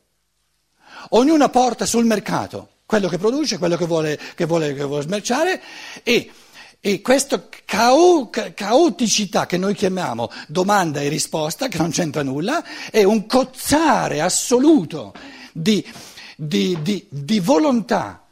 Ognuno 1.10 1.48
porta 1.48 1.84
sul 1.84 2.04
mercato 2.04 2.68
quello 2.86 3.08
che 3.08 3.18
produce, 3.18 3.58
quello 3.58 3.76
che 3.76 3.84
vuole, 3.84 4.16
che 4.36 4.44
vuole, 4.44 4.74
che 4.74 4.84
vuole 4.84 5.02
smerciare 5.02 5.60
e, 6.04 6.30
e 6.78 7.00
questa 7.00 7.48
cao, 7.64 8.30
caoticità 8.30 9.46
che 9.46 9.56
noi 9.56 9.74
chiamiamo 9.74 10.30
domanda 10.46 11.00
e 11.00 11.08
risposta, 11.08 11.66
che 11.66 11.78
non 11.78 11.90
c'entra 11.90 12.22
nulla, 12.22 12.62
è 12.92 13.02
un 13.02 13.26
cozzare 13.26 14.20
assoluto 14.20 15.12
di, 15.52 15.84
di, 16.36 16.78
di, 16.80 17.08
di 17.10 17.40
volontà 17.40 18.27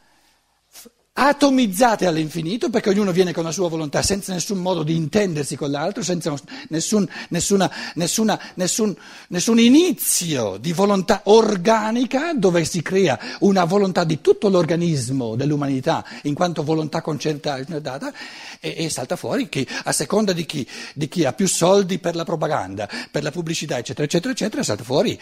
atomizzate 1.18 2.06
all'infinito 2.06 2.68
perché 2.68 2.90
ognuno 2.90 3.10
viene 3.10 3.32
con 3.32 3.42
la 3.42 3.50
sua 3.50 3.70
volontà 3.70 4.02
senza 4.02 4.34
nessun 4.34 4.58
modo 4.58 4.82
di 4.82 4.94
intendersi 4.94 5.56
con 5.56 5.70
l'altro, 5.70 6.02
senza 6.02 6.34
nessun, 6.68 7.08
nessuna, 7.30 7.70
nessuna, 7.94 8.38
nessun, 8.54 8.94
nessun, 9.28 9.58
inizio 9.58 10.58
di 10.60 10.74
volontà 10.74 11.22
organica 11.24 12.34
dove 12.34 12.64
si 12.64 12.82
crea 12.82 13.18
una 13.40 13.64
volontà 13.64 14.04
di 14.04 14.20
tutto 14.20 14.50
l'organismo 14.50 15.36
dell'umanità 15.36 16.04
in 16.24 16.34
quanto 16.34 16.62
volontà 16.62 17.00
concertata 17.00 18.12
e, 18.60 18.74
e 18.76 18.90
salta 18.90 19.16
fuori 19.16 19.48
che 19.48 19.66
a 19.84 19.92
seconda 19.92 20.32
di 20.32 20.46
chi, 20.46 20.66
di 20.94 21.08
chi, 21.08 21.24
ha 21.24 21.32
più 21.32 21.48
soldi 21.48 21.98
per 21.98 22.14
la 22.14 22.24
propaganda, 22.24 22.88
per 23.10 23.22
la 23.22 23.30
pubblicità 23.30 23.78
eccetera 23.78 24.04
eccetera 24.04 24.32
eccetera 24.32 24.62
salta 24.62 24.84
fuori 24.84 25.18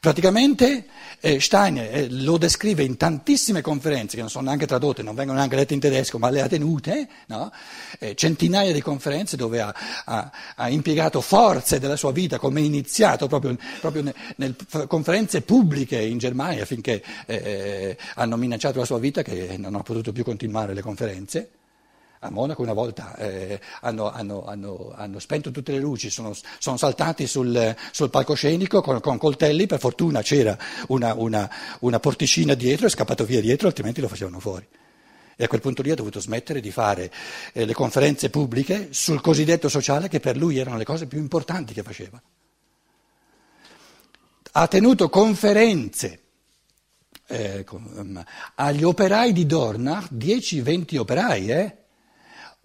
praticamente 0.00 0.86
eh, 1.20 1.40
Steiner 1.40 1.94
eh, 1.94 2.10
lo 2.10 2.36
descrive 2.38 2.84
in 2.84 2.96
tantissime 2.96 3.60
conferenze 3.60 4.14
che 4.14 4.20
non 4.20 4.30
sono 4.30 4.46
neanche 4.46 4.66
tradotte, 4.66 5.02
non 5.02 5.14
vengono 5.14 5.38
neanche 5.38 5.56
lette 5.56 5.74
in 5.74 5.80
tedesco, 5.80 6.18
ma 6.18 6.30
le 6.30 6.42
ha 6.42 6.48
tenute, 6.48 7.08
no? 7.26 7.50
eh, 7.98 8.14
centinaia 8.14 8.72
di 8.72 8.80
conferenze 8.80 9.36
dove 9.36 9.60
ha, 9.60 9.74
ha, 10.04 10.30
ha, 10.56 10.68
impiegato 10.68 11.20
forze 11.20 11.78
della 11.78 11.96
sua 11.96 12.12
vita, 12.12 12.38
come 12.38 12.60
iniziato 12.60 13.26
proprio, 13.26 13.56
proprio 13.80 14.02
nelle 14.02 14.14
nel, 14.36 14.86
conferenze 14.86 15.42
pubbliche 15.42 16.00
in 16.00 16.18
Germania, 16.18 16.64
finché 16.64 17.02
eh, 17.26 17.34
eh, 17.34 17.96
hanno 18.14 18.36
minacciato 18.36 18.78
la 18.78 18.84
sua 18.84 18.98
vita 18.98 19.22
che 19.22 19.56
non 19.58 19.74
ha 19.74 19.82
potuto 19.82 20.12
più 20.12 20.24
continuare 20.24 20.74
le 20.74 20.82
conferenze. 20.82 21.50
A 22.20 22.30
Monaco 22.30 22.62
una 22.62 22.72
volta 22.72 23.14
eh, 23.16 23.60
hanno, 23.82 24.10
hanno, 24.10 24.44
hanno, 24.44 24.92
hanno, 24.96 25.18
spento 25.20 25.52
tutte 25.52 25.70
le 25.70 25.78
luci, 25.78 26.10
sono, 26.10 26.34
sono 26.58 26.76
saltati 26.76 27.28
sul, 27.28 27.76
sul 27.92 28.10
palcoscenico 28.10 28.80
con, 28.80 29.00
con, 29.00 29.18
coltelli, 29.18 29.66
per 29.66 29.78
fortuna 29.78 30.20
c'era 30.20 30.58
una, 30.88 31.14
una, 31.14 31.48
una 31.80 32.00
porticina 32.00 32.54
dietro, 32.54 32.86
è 32.86 32.90
scappato 32.90 33.24
via 33.24 33.40
dietro, 33.40 33.68
altrimenti 33.68 34.00
lo 34.00 34.08
facevano 34.08 34.40
fuori. 34.40 34.66
E 35.36 35.44
a 35.44 35.46
quel 35.46 35.60
punto 35.60 35.82
lì 35.82 35.92
ha 35.92 35.94
dovuto 35.94 36.18
smettere 36.18 36.60
di 36.60 36.72
fare 36.72 37.12
eh, 37.52 37.64
le 37.64 37.72
conferenze 37.72 38.30
pubbliche 38.30 38.88
sul 38.90 39.20
cosiddetto 39.20 39.68
sociale, 39.68 40.08
che 40.08 40.18
per 40.18 40.36
lui 40.36 40.58
erano 40.58 40.76
le 40.76 40.84
cose 40.84 41.06
più 41.06 41.18
importanti 41.18 41.72
che 41.72 41.84
faceva. 41.84 42.20
Ha 44.50 44.66
tenuto 44.66 45.08
conferenze 45.08 46.22
eh, 47.28 47.64
um, 47.70 48.20
agli 48.56 48.82
operai 48.82 49.32
di 49.32 49.46
Dornach, 49.46 50.10
10-20 50.12 50.98
operai, 50.98 51.50
eh? 51.50 51.76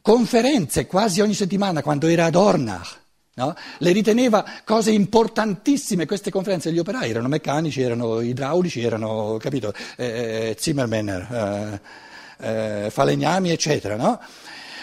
Conferenze 0.04 0.86
quasi 0.86 1.22
ogni 1.22 1.34
settimana 1.34 1.82
quando 1.82 2.08
era 2.08 2.26
a 2.26 2.30
Dornach. 2.30 3.00
No? 3.36 3.56
Le 3.80 3.92
riteneva 3.94 4.46
cose 4.64 4.92
importantissime 4.92 6.06
queste 6.06 6.30
conferenze 6.30 6.70
degli 6.70 6.78
operai, 6.78 7.10
erano 7.10 7.30
meccanici, 7.30 7.82
erano 7.82 8.20
idraulici, 8.20 8.84
erano, 8.84 9.38
capito, 9.40 9.74
eh, 9.98 10.56
Zimmermänner. 10.60 11.82
Eh, 12.40 12.84
eh, 12.86 12.90
falegnami, 12.92 13.52
eccetera. 13.52 13.96
No? 13.96 14.20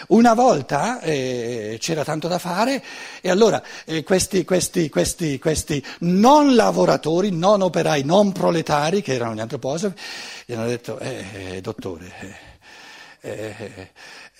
Una 0.07 0.33
volta 0.33 0.99
eh, 1.01 1.77
c'era 1.79 2.03
tanto 2.03 2.27
da 2.27 2.39
fare 2.39 2.83
e 3.21 3.29
allora 3.29 3.61
eh, 3.85 4.03
questi, 4.03 4.43
questi, 4.43 4.89
questi, 4.89 5.37
questi, 5.37 5.85
non 5.99 6.55
lavoratori, 6.55 7.31
non 7.31 7.61
operai, 7.61 8.03
non 8.03 8.31
proletari, 8.31 9.01
che 9.01 9.13
erano 9.13 9.35
gli 9.35 9.39
antroposofi, 9.39 9.95
gli 10.45 10.53
hanno 10.53 10.65
detto, 10.65 10.97
eh, 10.99 11.59
dottore, 11.61 12.11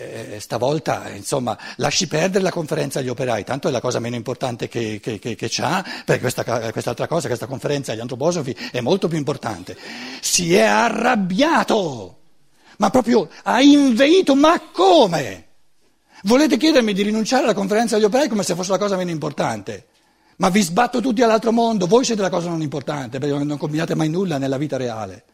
eh, 0.01 0.35
eh, 0.35 0.39
stavolta 0.39 1.09
insomma, 1.09 1.57
lasci 1.77 2.07
perdere 2.07 2.43
la 2.43 2.51
conferenza 2.51 2.99
agli 2.99 3.09
operai, 3.09 3.43
tanto 3.43 3.67
è 3.67 3.71
la 3.71 3.81
cosa 3.81 3.99
meno 3.99 4.15
importante 4.15 4.67
che, 4.67 4.99
che, 5.01 5.19
che, 5.19 5.35
che 5.35 5.47
c'ha, 5.49 5.83
perché 6.05 6.21
questa, 6.21 6.43
quest'altra 6.71 7.07
cosa, 7.07 7.27
questa 7.27 7.47
conferenza 7.47 7.91
agli 7.91 7.99
antroposofi 7.99 8.55
è 8.71 8.81
molto 8.81 9.07
più 9.07 9.17
importante. 9.17 9.77
Si 10.19 10.55
è 10.55 10.61
arrabbiato 10.61 12.17
ma 12.81 12.89
proprio 12.89 13.29
ha 13.43 13.61
inveito, 13.61 14.33
ma 14.33 14.59
come? 14.71 15.49
Volete 16.23 16.57
chiedermi 16.57 16.93
di 16.93 17.03
rinunciare 17.03 17.43
alla 17.43 17.53
conferenza 17.53 17.95
degli 17.95 18.05
operai 18.05 18.27
come 18.27 18.41
se 18.41 18.55
fosse 18.55 18.71
la 18.71 18.79
cosa 18.79 18.95
meno 18.95 19.11
importante? 19.11 19.85
Ma 20.37 20.49
vi 20.49 20.63
sbatto 20.63 20.99
tutti 20.99 21.21
all'altro 21.21 21.51
mondo, 21.51 21.85
voi 21.85 22.03
siete 22.03 22.23
la 22.23 22.31
cosa 22.31 22.49
non 22.49 22.63
importante, 22.63 23.19
perché 23.19 23.43
non 23.43 23.57
combinate 23.59 23.93
mai 23.93 24.09
nulla 24.09 24.39
nella 24.39 24.57
vita 24.57 24.77
reale. 24.77 25.25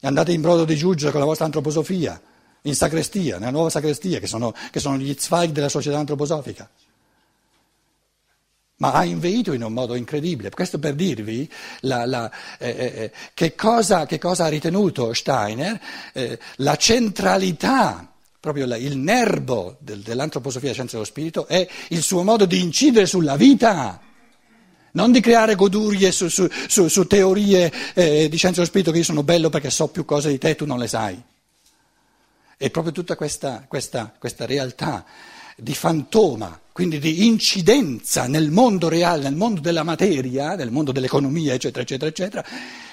Andate 0.00 0.32
in 0.32 0.40
brodo 0.40 0.64
di 0.64 0.76
giuggia 0.76 1.10
con 1.10 1.20
la 1.20 1.26
vostra 1.26 1.44
antroposofia, 1.44 2.18
in 2.62 2.74
sacrestia, 2.74 3.38
nella 3.38 3.50
nuova 3.50 3.70
sacrestia, 3.70 4.18
che 4.18 4.26
sono, 4.26 4.54
che 4.70 4.80
sono 4.80 4.98
gli 4.98 5.14
zweig 5.18 5.52
della 5.52 5.68
società 5.68 5.98
antroposofica 5.98 6.68
ma 8.80 8.92
ha 8.92 9.04
inveito 9.04 9.52
in 9.52 9.62
un 9.62 9.72
modo 9.72 9.94
incredibile. 9.94 10.50
Questo 10.50 10.78
per 10.78 10.94
dirvi 10.94 11.48
la, 11.80 12.06
la, 12.06 12.30
eh, 12.58 12.68
eh, 12.68 12.84
eh, 12.84 13.12
che, 13.34 13.54
cosa, 13.54 14.06
che, 14.06 14.18
cosa, 14.18 14.46
ha 14.46 14.48
ritenuto 14.48 15.12
Steiner, 15.12 15.78
eh, 16.12 16.38
la 16.56 16.76
centralità, 16.76 18.10
proprio 18.40 18.66
la, 18.66 18.76
il 18.76 18.96
nervo 18.96 19.76
del, 19.80 20.00
dell'antroposofia 20.00 20.70
della 20.72 20.74
scienza 20.74 20.94
dello 20.94 21.06
spirito 21.06 21.46
è 21.46 21.66
il 21.88 22.02
suo 22.02 22.22
modo 22.22 22.46
di 22.46 22.60
incidere 22.60 23.06
sulla 23.06 23.36
vita. 23.36 24.00
Non 24.92 25.12
di 25.12 25.20
creare 25.20 25.54
godurie 25.54 26.10
su, 26.10 26.28
su, 26.28 26.48
su, 26.66 26.88
su 26.88 27.06
teorie 27.06 27.70
eh, 27.94 28.28
di 28.28 28.36
scienza 28.36 28.56
dello 28.56 28.66
spirito 28.66 28.90
che 28.90 28.98
io 28.98 29.04
sono 29.04 29.22
bello 29.22 29.50
perché 29.50 29.70
so 29.70 29.88
più 29.88 30.04
cose 30.04 30.30
di 30.30 30.38
te 30.38 30.50
e 30.50 30.56
tu 30.56 30.64
non 30.64 30.78
le 30.78 30.88
sai. 30.88 31.22
È 32.60 32.68
proprio 32.68 32.92
tutta 32.92 33.16
questa, 33.16 33.64
questa, 33.66 34.12
questa 34.18 34.44
realtà 34.44 35.02
di 35.56 35.72
fantoma, 35.74 36.60
quindi 36.72 36.98
di 36.98 37.24
incidenza 37.24 38.26
nel 38.26 38.50
mondo 38.50 38.90
reale, 38.90 39.22
nel 39.22 39.34
mondo 39.34 39.62
della 39.62 39.82
materia, 39.82 40.56
nel 40.56 40.70
mondo 40.70 40.92
dell'economia, 40.92 41.54
eccetera, 41.54 41.80
eccetera, 41.80 42.10
eccetera, 42.10 42.44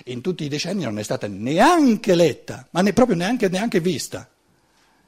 in 0.06 0.22
tutti 0.22 0.46
i 0.46 0.48
decenni 0.48 0.86
non 0.86 0.98
è 1.00 1.04
stata 1.04 1.28
neanche 1.28 2.16
letta, 2.16 2.66
ma 2.70 2.80
ne, 2.80 2.94
proprio 2.94 3.18
neanche, 3.18 3.50
neanche 3.50 3.82
vista. 3.82 4.30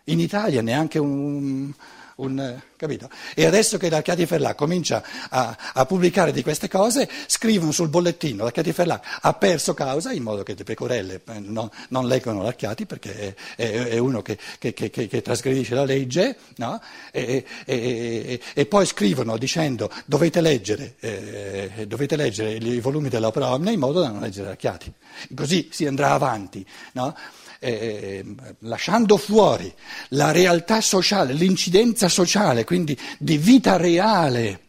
In 0.06 0.20
Italia 0.20 0.62
neanche 0.62 1.00
un, 1.00 1.74
un, 2.18 2.62
capito? 2.80 3.10
E 3.36 3.46
adesso 3.46 3.78
che 3.78 3.90
la 3.90 4.02
Chiati 4.02 4.26
Ferlà 4.26 4.56
comincia 4.56 5.04
a, 5.30 5.58
a, 5.74 5.86
pubblicare 5.86 6.32
di 6.32 6.42
queste 6.42 6.70
cose, 6.70 7.10
scrivono 7.28 7.74
sul 7.74 7.90
bollettino 7.90 8.46
la 8.46 8.52
Chiati 8.52 8.72
Ferlà 8.72 9.02
ha 9.20 9.34
perso 9.34 9.74
causa, 9.74 10.14
in 10.14 10.24
modo 10.24 10.44
che 10.44 10.56
le 10.58 10.64
pecorelle 10.64 11.20
eh, 11.28 11.40
no, 11.40 11.72
non 11.90 12.08
leggono 12.08 12.42
la 12.42 12.54
Chiati 12.54 12.86
perché 12.86 13.36
è, 13.58 13.62
è, 13.62 13.84
è 13.90 13.98
uno 13.98 14.22
che, 14.22 14.38
che, 14.58 14.72
che, 14.72 14.90
che, 14.90 15.22
trasgredisce 15.22 15.76
la 15.76 15.84
legge, 15.84 16.38
no? 16.56 16.82
e, 17.12 17.44
e, 17.66 18.40
e, 18.54 18.66
poi 18.66 18.86
scrivono 18.86 19.36
dicendo 19.36 19.92
dovete 20.06 20.40
leggere, 20.40 20.96
eh, 21.02 21.86
dovete 21.86 22.16
leggere 22.16 22.54
i 22.54 22.80
volumi 22.80 23.10
dell'opera 23.10 23.52
omnia 23.52 23.72
in 23.74 23.80
modo 23.80 24.00
da 24.00 24.08
non 24.08 24.22
leggere 24.22 24.48
la 24.48 24.56
Chiati. 24.56 24.94
Così 25.36 25.68
si 25.70 25.86
andrà 25.86 26.12
avanti. 26.12 26.66
No? 26.94 27.14
eh, 27.60 28.24
lasciando 28.60 29.18
fuori 29.18 29.72
la 30.10 30.32
realtà 30.32 30.82
sociale, 30.82 31.34
l'incidenza 31.34 32.08
sociale, 32.08 32.64
quindi 32.70 32.96
di 33.18 33.40
vita 33.40 33.78
reale 33.78 34.60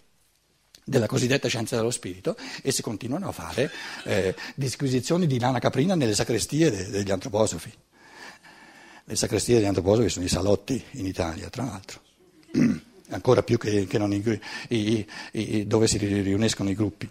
della 0.82 1.06
cosiddetta 1.06 1.48
scienza 1.48 1.76
dello 1.76 1.90
spirito 1.90 2.34
e 2.62 2.72
si 2.72 2.80
continuano 2.80 3.28
a 3.28 3.32
fare 3.32 3.70
eh, 4.04 4.34
disquisizioni 4.54 5.26
di 5.26 5.38
lana 5.38 5.58
caprina 5.58 5.94
nelle 5.94 6.14
sacrestie 6.14 6.70
de- 6.70 6.88
degli 6.88 7.10
antroposofi. 7.10 7.70
Le 9.04 9.16
sacrestie 9.16 9.56
degli 9.56 9.66
antroposofi 9.66 10.08
sono 10.08 10.24
i 10.24 10.30
salotti 10.30 10.82
in 10.92 11.04
Italia, 11.04 11.50
tra 11.50 11.64
l'altro, 11.64 12.00
ancora 13.10 13.42
più 13.42 13.58
che, 13.58 13.86
che 13.86 13.98
non 13.98 14.14
i, 14.14 14.40
i, 14.68 15.06
i, 15.32 15.66
dove 15.66 15.86
si 15.86 15.98
riuniscono 15.98 16.70
i 16.70 16.74
gruppi 16.74 17.06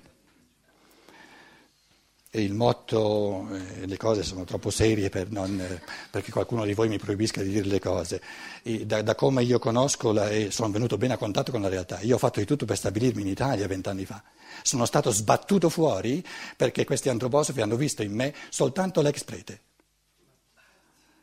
e 2.32 2.44
il 2.44 2.54
motto, 2.54 3.48
eh, 3.52 3.88
le 3.88 3.98
cose 3.98 4.22
sono 4.22 4.44
troppo 4.44 4.70
serie 4.70 5.10
per 5.10 5.32
non, 5.32 5.60
eh, 5.60 5.82
perché 6.12 6.32
qualcuno 6.32 6.63
di 6.63 6.74
voi 6.74 6.88
mi 6.88 7.00
proibisca 7.00 7.42
di 7.42 7.50
dire 7.50 7.65
le 7.65 7.80
cose. 7.80 8.22
Da, 8.62 9.02
da, 9.02 9.15
come 9.15 9.44
io 9.44 9.58
conosco 9.58 10.12
la, 10.12 10.30
e 10.30 10.52
sono 10.52 10.70
venuto 10.70 10.98
bene 10.98 11.13
a 11.13 11.18
contatto 11.18 11.52
con 11.52 11.62
la 11.62 11.70
realtà, 11.70 12.00
io 12.02 12.15
ho 12.15 12.20
fatto 12.20 12.39
di 12.39 12.46
tutto 12.46 12.65
per 12.65 12.78
stabilirmi 12.78 13.22
in 13.22 13.28
Italia 13.28 13.68
vent'anni 13.68 14.06
fa. 14.06 14.22
Sono 14.62 14.86
stato 14.86 15.12
sbattuto 15.12 15.70
fuori 15.70 16.24
perché 16.56 16.86
questi 16.86 17.10
antroposofi 17.10 17.62
hanno 17.62 17.76
visto 17.76 18.04
in 18.04 18.13
me 18.13 18.34
soltanto 18.50 19.02
l'ex 19.02 19.24
prete, 19.24 19.62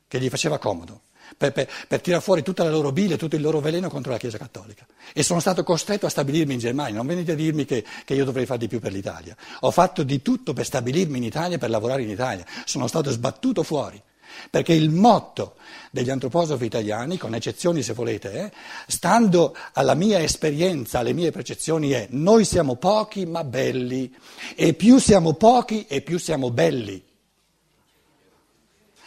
che 0.08 0.18
gli 0.18 0.28
faceva 0.28 0.58
comodo 0.58 1.05
per, 1.36 1.52
per, 1.52 1.68
per 1.88 2.00
tirare 2.00 2.22
fuori 2.22 2.42
tutta 2.42 2.64
la 2.64 2.70
loro 2.70 2.92
bile, 2.92 3.16
tutto 3.16 3.36
il 3.36 3.42
loro 3.42 3.60
veleno 3.60 3.88
contro 3.88 4.12
la 4.12 4.18
Chiesa 4.18 4.38
Cattolica. 4.38 4.86
E 5.12 5.22
sono 5.22 5.40
stato 5.40 5.62
costretto 5.62 6.06
a 6.06 6.10
stabilirmi 6.10 6.54
in 6.54 6.58
Germania, 6.58 6.96
non 6.96 7.06
venite 7.06 7.32
a 7.32 7.34
dirmi 7.36 7.64
che, 7.64 7.84
che 8.04 8.14
io 8.14 8.24
dovrei 8.24 8.46
fare 8.46 8.60
di 8.60 8.68
più 8.68 8.80
per 8.80 8.92
l'Italia. 8.92 9.36
Ho 9.60 9.70
fatto 9.70 10.02
di 10.02 10.22
tutto 10.22 10.52
per 10.52 10.64
stabilirmi 10.64 11.18
in 11.18 11.24
Italia, 11.24 11.58
per 11.58 11.70
lavorare 11.70 12.02
in 12.02 12.10
Italia. 12.10 12.44
Sono 12.64 12.86
stato 12.86 13.10
sbattuto 13.10 13.62
fuori. 13.62 14.02
Perché 14.50 14.74
il 14.74 14.90
motto 14.90 15.54
degli 15.90 16.10
antroposofi 16.10 16.64
italiani, 16.64 17.16
con 17.16 17.34
eccezioni 17.34 17.82
se 17.82 17.94
volete, 17.94 18.32
eh, 18.32 18.52
stando 18.86 19.56
alla 19.72 19.94
mia 19.94 20.20
esperienza, 20.20 20.98
alle 20.98 21.14
mie 21.14 21.30
percezioni, 21.30 21.90
è 21.90 22.08
noi 22.10 22.44
siamo 22.44 22.76
pochi 22.76 23.24
ma 23.24 23.44
belli 23.44 24.14
e 24.54 24.74
più 24.74 24.98
siamo 24.98 25.34
pochi 25.34 25.86
e 25.86 26.02
più 26.02 26.18
siamo 26.18 26.50
belli. 26.50 27.05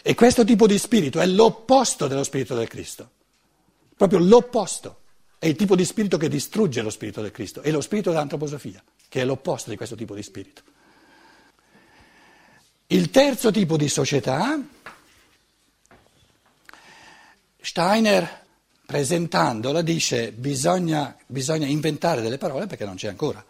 E 0.01 0.15
questo 0.15 0.43
tipo 0.43 0.65
di 0.67 0.77
spirito 0.77 1.19
è 1.19 1.25
l'opposto 1.25 2.07
dello 2.07 2.23
spirito 2.23 2.55
del 2.55 2.67
Cristo, 2.67 3.09
proprio 3.95 4.19
l'opposto. 4.19 4.97
È 5.39 5.45
il 5.45 5.55
tipo 5.55 5.75
di 5.75 5.85
spirito 5.85 6.17
che 6.17 6.27
distrugge 6.27 6.81
lo 6.81 6.89
spirito 6.89 7.21
del 7.21 7.31
Cristo, 7.31 7.61
è 7.61 7.71
lo 7.71 7.81
spirito 7.81 8.09
dell'antroposofia, 8.09 8.83
che 9.07 9.21
è 9.21 9.25
l'opposto 9.25 9.69
di 9.69 9.77
questo 9.77 9.95
tipo 9.95 10.15
di 10.15 10.23
spirito. 10.23 10.61
Il 12.87 13.09
terzo 13.09 13.51
tipo 13.51 13.77
di 13.77 13.87
società, 13.87 14.59
Steiner 17.61 18.47
presentandola 18.89 19.83
dice 19.83 20.31
bisogna, 20.31 21.15
bisogna 21.27 21.67
inventare 21.67 22.21
delle 22.21 22.39
parole 22.39 22.65
perché 22.65 22.85
non 22.85 22.95
c'è 22.95 23.07
ancora. 23.07 23.45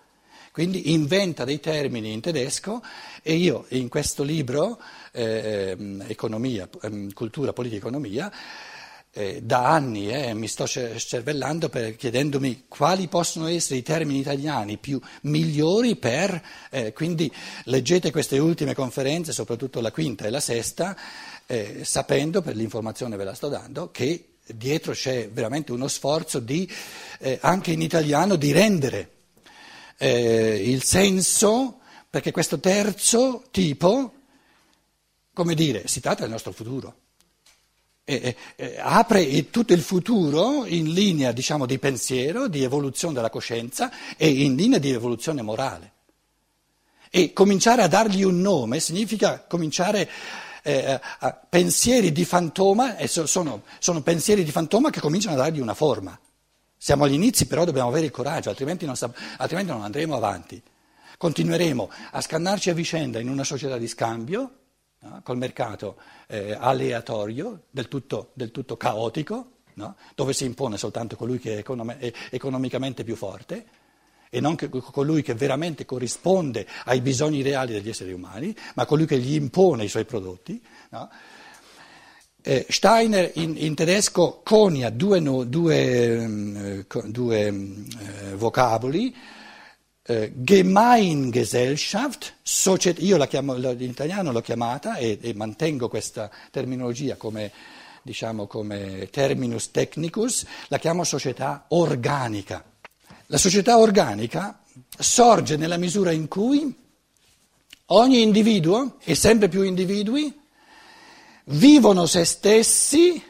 Quindi 0.52 0.92
inventa 0.92 1.46
dei 1.46 1.62
termini 1.62 2.12
in 2.12 2.20
tedesco 2.20 2.84
e 3.22 3.36
io 3.36 3.66
in 3.70 3.88
questo 3.88 4.24
libro, 4.24 4.78
eh, 5.12 5.76
ehm, 5.78 6.06
Economia, 6.08 6.70
ehm, 6.82 7.14
Cultura, 7.14 7.54
Politica, 7.54 7.80
Economia, 7.80 8.32
eh, 9.12 9.42
da 9.42 9.70
anni 9.70 10.10
eh, 10.10 10.34
mi 10.34 10.48
sto 10.48 10.68
cervellando 10.68 11.68
per, 11.68 11.96
chiedendomi 11.96 12.66
quali 12.68 13.08
possono 13.08 13.48
essere 13.48 13.80
i 13.80 13.84
termini 13.84 14.20
italiani 14.20 14.78
più 14.78 15.00
migliori 15.22 15.96
per, 15.96 16.42
eh, 16.70 16.94
quindi 16.94 17.32
leggete 17.66 18.12
queste 18.12 18.38
ultime 18.38 18.76
conferenze, 18.76 19.32
soprattutto 19.32 19.82
la 19.82 19.92
quinta 19.92 20.26
e 20.26 20.30
la 20.30 20.40
sesta, 20.40 20.96
eh, 21.48 21.82
sapendo, 21.84 22.42
per 22.42 22.56
l'informazione 22.56 23.16
ve 23.16 23.24
la 23.24 23.34
sto 23.34 23.48
dando, 23.48 23.90
che 23.90 24.26
dietro 24.46 24.94
c'è 24.94 25.30
veramente 25.30 25.72
uno 25.72 25.88
sforzo 25.88 26.40
di, 26.40 26.70
eh, 27.20 27.40
anche 27.42 27.72
in 27.72 27.82
italiano 27.82 28.36
di 28.36 28.52
rendere 28.52 29.10
eh, 29.98 30.62
il 30.64 30.84
senso, 30.84 31.80
perché 32.10 32.32
questo 32.32 32.60
terzo 32.60 33.44
tipo, 33.52 34.14
come 35.40 35.56
dire, 35.56 35.88
si 35.88 36.02
tratta 36.02 36.24
del 36.24 36.32
nostro 36.32 36.52
futuro. 36.52 36.96
E, 38.04 38.36
e, 38.58 38.76
apre 38.78 39.50
tutto 39.50 39.72
il 39.72 39.80
futuro 39.80 40.66
in 40.66 40.92
linea 40.92 41.32
diciamo, 41.32 41.66
di 41.66 41.80
pensiero, 41.80 42.50
di 42.50 42.62
evoluzione 42.62 43.14
della 43.14 43.30
coscienza 43.30 43.90
e 44.18 44.28
in 44.28 44.58
linea 44.58 44.80
di 44.80 44.92
evoluzione 44.92 45.42
morale. 45.42 45.92
E 47.10 47.32
cominciare 47.32 47.84
a 47.84 47.88
dargli 47.88 48.24
un 48.24 48.42
nome 48.42 48.82
significa 48.82 49.46
cominciare 49.48 50.10
eh, 50.62 51.00
a 51.20 51.32
pensieri 51.32 52.12
di 52.12 52.26
fantoma, 52.26 52.98
e 52.98 53.08
sono, 53.08 53.64
sono 53.80 54.02
pensieri 54.02 54.44
di 54.44 54.52
fantoma 54.52 54.90
che 54.90 55.00
cominciano 55.00 55.36
a 55.36 55.44
dargli 55.44 55.62
una 55.62 55.74
forma. 55.74 56.20
Siamo 56.76 57.06
agli 57.06 57.14
inizi, 57.14 57.48
però 57.48 57.64
dobbiamo 57.64 57.88
avere 57.88 58.08
il 58.08 58.12
coraggio, 58.12 58.50
altrimenti 58.50 58.86
non, 58.86 58.96
altrimenti 59.38 59.72
non 59.72 59.84
andremo 59.84 60.18
avanti. 60.18 60.62
Continueremo 61.18 61.90
a 62.12 62.20
scannarci 62.20 62.70
a 62.70 62.74
vicenda 62.74 63.20
in 63.20 63.30
una 63.30 63.46
società 63.46 63.78
di 63.78 63.88
scambio, 63.88 64.59
no? 65.00 65.22
col 65.24 65.38
mercato 65.38 65.98
eh, 66.28 66.56
aleatorio, 66.58 67.64
del 67.70 67.88
tutto, 67.88 68.32
del 68.34 68.52
tutto 68.52 68.78
caotico, 68.78 69.52
no? 69.76 69.96
dove 70.16 70.34
si 70.34 70.46
impone 70.46 70.78
soltanto 70.78 71.16
colui 71.16 71.40
che 71.40 71.56
è, 71.56 71.58
econom- 71.60 71.98
è 71.98 72.12
economicamente 72.32 73.04
più 73.04 73.16
forte 73.16 73.66
e 74.30 74.40
non 74.40 74.56
colui 74.92 75.24
che 75.24 75.34
veramente 75.34 75.86
corrisponde 75.86 76.68
ai 76.86 77.02
bisogni 77.02 77.42
reali 77.42 77.74
degli 77.74 77.90
esseri 77.90 78.14
umani, 78.14 78.56
ma 78.76 78.86
colui 78.86 79.08
che 79.08 79.18
gli 79.18 79.34
impone 79.34 79.86
i 79.86 79.90
suoi 79.90 80.06
prodotti. 80.06 80.62
No? 80.92 81.10
Eh, 82.42 82.66
Steiner 82.70 83.32
in, 83.36 83.56
in, 83.58 83.76
tedesco 83.76 84.42
conia 84.44 84.90
due, 84.92 85.22
due, 85.22 86.28
mm, 86.28 86.80
due 87.06 87.52
mm, 87.52 87.86
eh, 88.00 88.36
vocaboli, 88.36 89.16
eh, 90.10 90.32
Gemeingesellschaft, 90.34 92.38
società, 92.42 93.00
io 93.02 93.16
la 93.16 93.28
chiamo, 93.28 93.56
in 93.56 93.82
italiano 93.82 94.32
l'ho 94.32 94.42
chiamata 94.42 94.96
e, 94.96 95.20
e 95.22 95.36
mantengo 95.36 95.88
questa 95.88 96.32
terminologia 96.50 97.16
come, 97.16 97.52
diciamo, 98.02 98.48
come 98.48 99.08
terminus 99.12 99.70
technicus, 99.70 100.46
la 100.70 100.80
chiamo 100.80 101.04
società 101.04 101.66
organica. 101.70 102.64
La 103.28 103.38
società 103.38 103.78
organica 103.78 104.64
sorge 104.98 105.58
nella 105.58 105.78
misura 105.78 106.12
in 106.12 106.28
cui 106.28 106.76
ogni 107.86 108.22
individuo 108.24 108.98
e 109.04 109.14
sempre 109.14 109.48
più 109.48 109.62
individui 109.62 110.36
vivono 111.46 112.08
se 112.08 112.26
stessi 112.26 113.24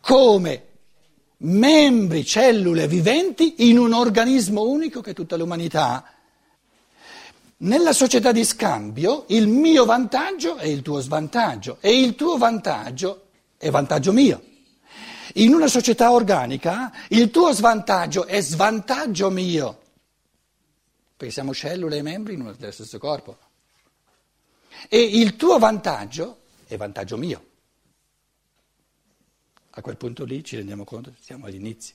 come 0.00 0.69
membri, 1.42 2.24
cellule 2.24 2.88
viventi 2.88 3.68
in 3.68 3.78
un 3.78 3.92
organismo 3.92 4.62
unico 4.62 5.00
che 5.00 5.10
è 5.10 5.14
tutta 5.14 5.36
l'umanità. 5.36 6.04
Nella 7.58 7.92
società 7.92 8.32
di 8.32 8.44
scambio 8.44 9.24
il 9.28 9.46
mio 9.46 9.84
vantaggio 9.84 10.56
è 10.56 10.66
il 10.66 10.82
tuo 10.82 11.00
svantaggio 11.00 11.78
e 11.80 12.00
il 12.00 12.14
tuo 12.14 12.38
vantaggio 12.38 13.26
è 13.58 13.70
vantaggio 13.70 14.12
mio. 14.12 14.42
In 15.34 15.54
una 15.54 15.68
società 15.68 16.10
organica 16.10 16.92
il 17.08 17.30
tuo 17.30 17.52
svantaggio 17.52 18.26
è 18.26 18.40
svantaggio 18.40 19.30
mio, 19.30 19.78
perché 21.16 21.32
siamo 21.32 21.54
cellule 21.54 21.98
e 21.98 22.02
membri 22.02 22.34
in 22.34 22.40
uno 22.40 22.54
stesso 22.54 22.98
corpo. 22.98 23.36
E 24.88 24.98
il 24.98 25.36
tuo 25.36 25.58
vantaggio 25.58 26.38
è 26.66 26.76
vantaggio 26.76 27.16
mio. 27.16 27.49
A 29.80 29.82
quel 29.82 29.96
punto 29.96 30.24
lì 30.24 30.44
ci 30.44 30.56
rendiamo 30.56 30.84
conto 30.84 31.10
che 31.10 31.16
siamo 31.22 31.46
agli 31.46 31.54
inizi. 31.54 31.94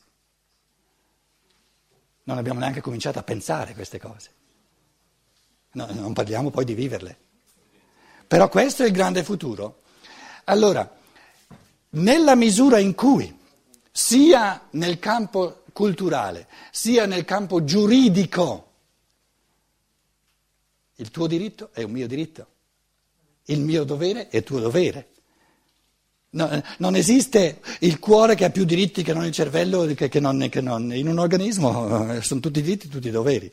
Non 2.23 2.39
abbiamo 2.39 2.59
neanche 2.59 2.81
cominciato 2.81 3.19
a 3.19 3.23
pensare 3.23 3.75
queste 3.75 3.99
cose. 3.99 4.31
No, 5.73 5.85
non 5.91 6.11
parliamo 6.13 6.49
poi 6.49 6.65
di 6.65 6.73
viverle. 6.73 7.15
Però 8.25 8.49
questo 8.49 8.81
è 8.81 8.87
il 8.87 8.91
grande 8.91 9.23
futuro. 9.23 9.83
Allora, 10.45 10.97
nella 11.89 12.33
misura 12.33 12.79
in 12.79 12.95
cui 12.95 13.37
sia 13.91 14.67
nel 14.71 14.97
campo 14.97 15.61
culturale 15.71 16.47
sia 16.71 17.05
nel 17.05 17.23
campo 17.23 17.63
giuridico 17.63 18.71
il 20.95 21.11
tuo 21.11 21.27
diritto 21.27 21.69
è 21.71 21.83
un 21.83 21.91
mio 21.91 22.07
diritto, 22.07 22.47
il 23.43 23.59
mio 23.59 23.83
dovere 23.83 24.29
è 24.29 24.41
tuo 24.41 24.59
dovere. 24.59 25.09
No, 26.35 26.61
non 26.79 26.95
esiste 26.97 27.61
il 27.79 27.97
cuore 27.97 28.35
che 28.35 28.43
ha 28.43 28.49
più 28.49 28.65
diritti 28.65 29.03
che 29.03 29.13
non 29.13 29.23
il 29.23 29.31
cervello, 29.31 29.85
che, 29.85 30.09
che, 30.09 30.19
non, 30.19 30.47
che 30.49 30.59
non. 30.59 30.93
In 30.93 31.07
un 31.07 31.17
organismo 31.17 32.11
eh, 32.11 32.21
sono 32.21 32.41
tutti 32.41 32.61
diritti, 32.61 32.89
tutti 32.89 33.09
doveri. 33.09 33.49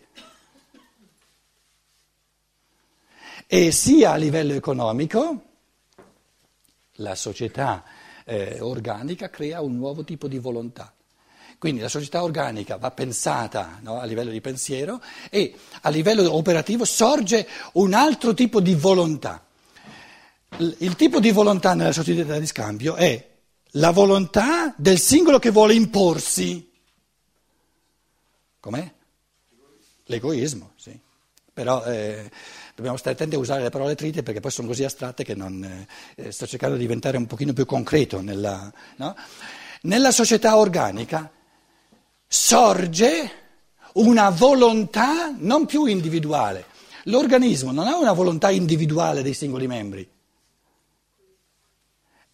E 3.46 3.70
sia 3.70 4.10
a 4.10 4.16
livello 4.16 4.54
economico, 4.54 5.42
la 6.94 7.14
società 7.14 7.84
eh, 8.24 8.58
organica 8.60 9.30
crea 9.30 9.60
un 9.60 9.76
nuovo 9.76 10.02
tipo 10.02 10.26
di 10.26 10.38
volontà. 10.38 10.92
Quindi 11.58 11.82
la 11.82 11.88
società 11.88 12.24
organica 12.24 12.78
va 12.78 12.90
pensata 12.90 13.78
no, 13.82 14.00
a 14.00 14.04
livello 14.04 14.32
di 14.32 14.40
pensiero 14.40 15.00
e 15.30 15.54
a 15.82 15.88
livello 15.90 16.34
operativo 16.34 16.84
sorge 16.84 17.46
un 17.74 17.94
altro 17.94 18.34
tipo 18.34 18.60
di 18.60 18.74
volontà. 18.74 19.44
Il 20.58 20.96
tipo 20.96 21.18
di 21.18 21.30
volontà 21.30 21.74
nella 21.74 21.92
società 21.92 22.38
di 22.38 22.46
scambio 22.46 22.94
è 22.94 23.30
la 23.72 23.90
volontà 23.90 24.74
del 24.76 24.98
singolo 24.98 25.38
che 25.38 25.50
vuole 25.50 25.74
imporsi. 25.74 26.70
Com'è? 28.60 28.92
L'egoismo, 30.04 30.72
sì. 30.76 30.98
Però 31.52 31.84
eh, 31.84 32.30
dobbiamo 32.74 32.96
stare 32.96 33.14
attenti 33.14 33.34
a 33.34 33.38
usare 33.38 33.62
le 33.62 33.70
parole 33.70 33.94
trite 33.94 34.22
perché 34.22 34.40
poi 34.40 34.50
sono 34.50 34.68
così 34.68 34.84
astratte 34.84 35.24
che 35.24 35.34
non, 35.34 35.86
eh, 36.16 36.32
sto 36.32 36.46
cercando 36.46 36.76
di 36.76 36.82
diventare 36.82 37.16
un 37.16 37.26
pochino 37.26 37.52
più 37.52 37.66
concreto. 37.66 38.20
Nella, 38.20 38.72
no? 38.96 39.16
nella 39.82 40.10
società 40.10 40.56
organica 40.56 41.30
sorge 42.26 43.30
una 43.94 44.30
volontà 44.30 45.34
non 45.36 45.66
più 45.66 45.86
individuale. 45.86 46.66
L'organismo 47.04 47.72
non 47.72 47.86
ha 47.86 47.96
una 47.96 48.12
volontà 48.12 48.50
individuale 48.50 49.22
dei 49.22 49.34
singoli 49.34 49.66
membri. 49.66 50.08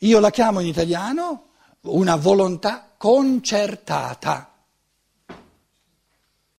Io 0.03 0.21
la 0.21 0.31
chiamo 0.31 0.61
in 0.61 0.67
italiano 0.67 1.47
una 1.83 2.15
volontà 2.15 2.95
concertata. 2.97 4.58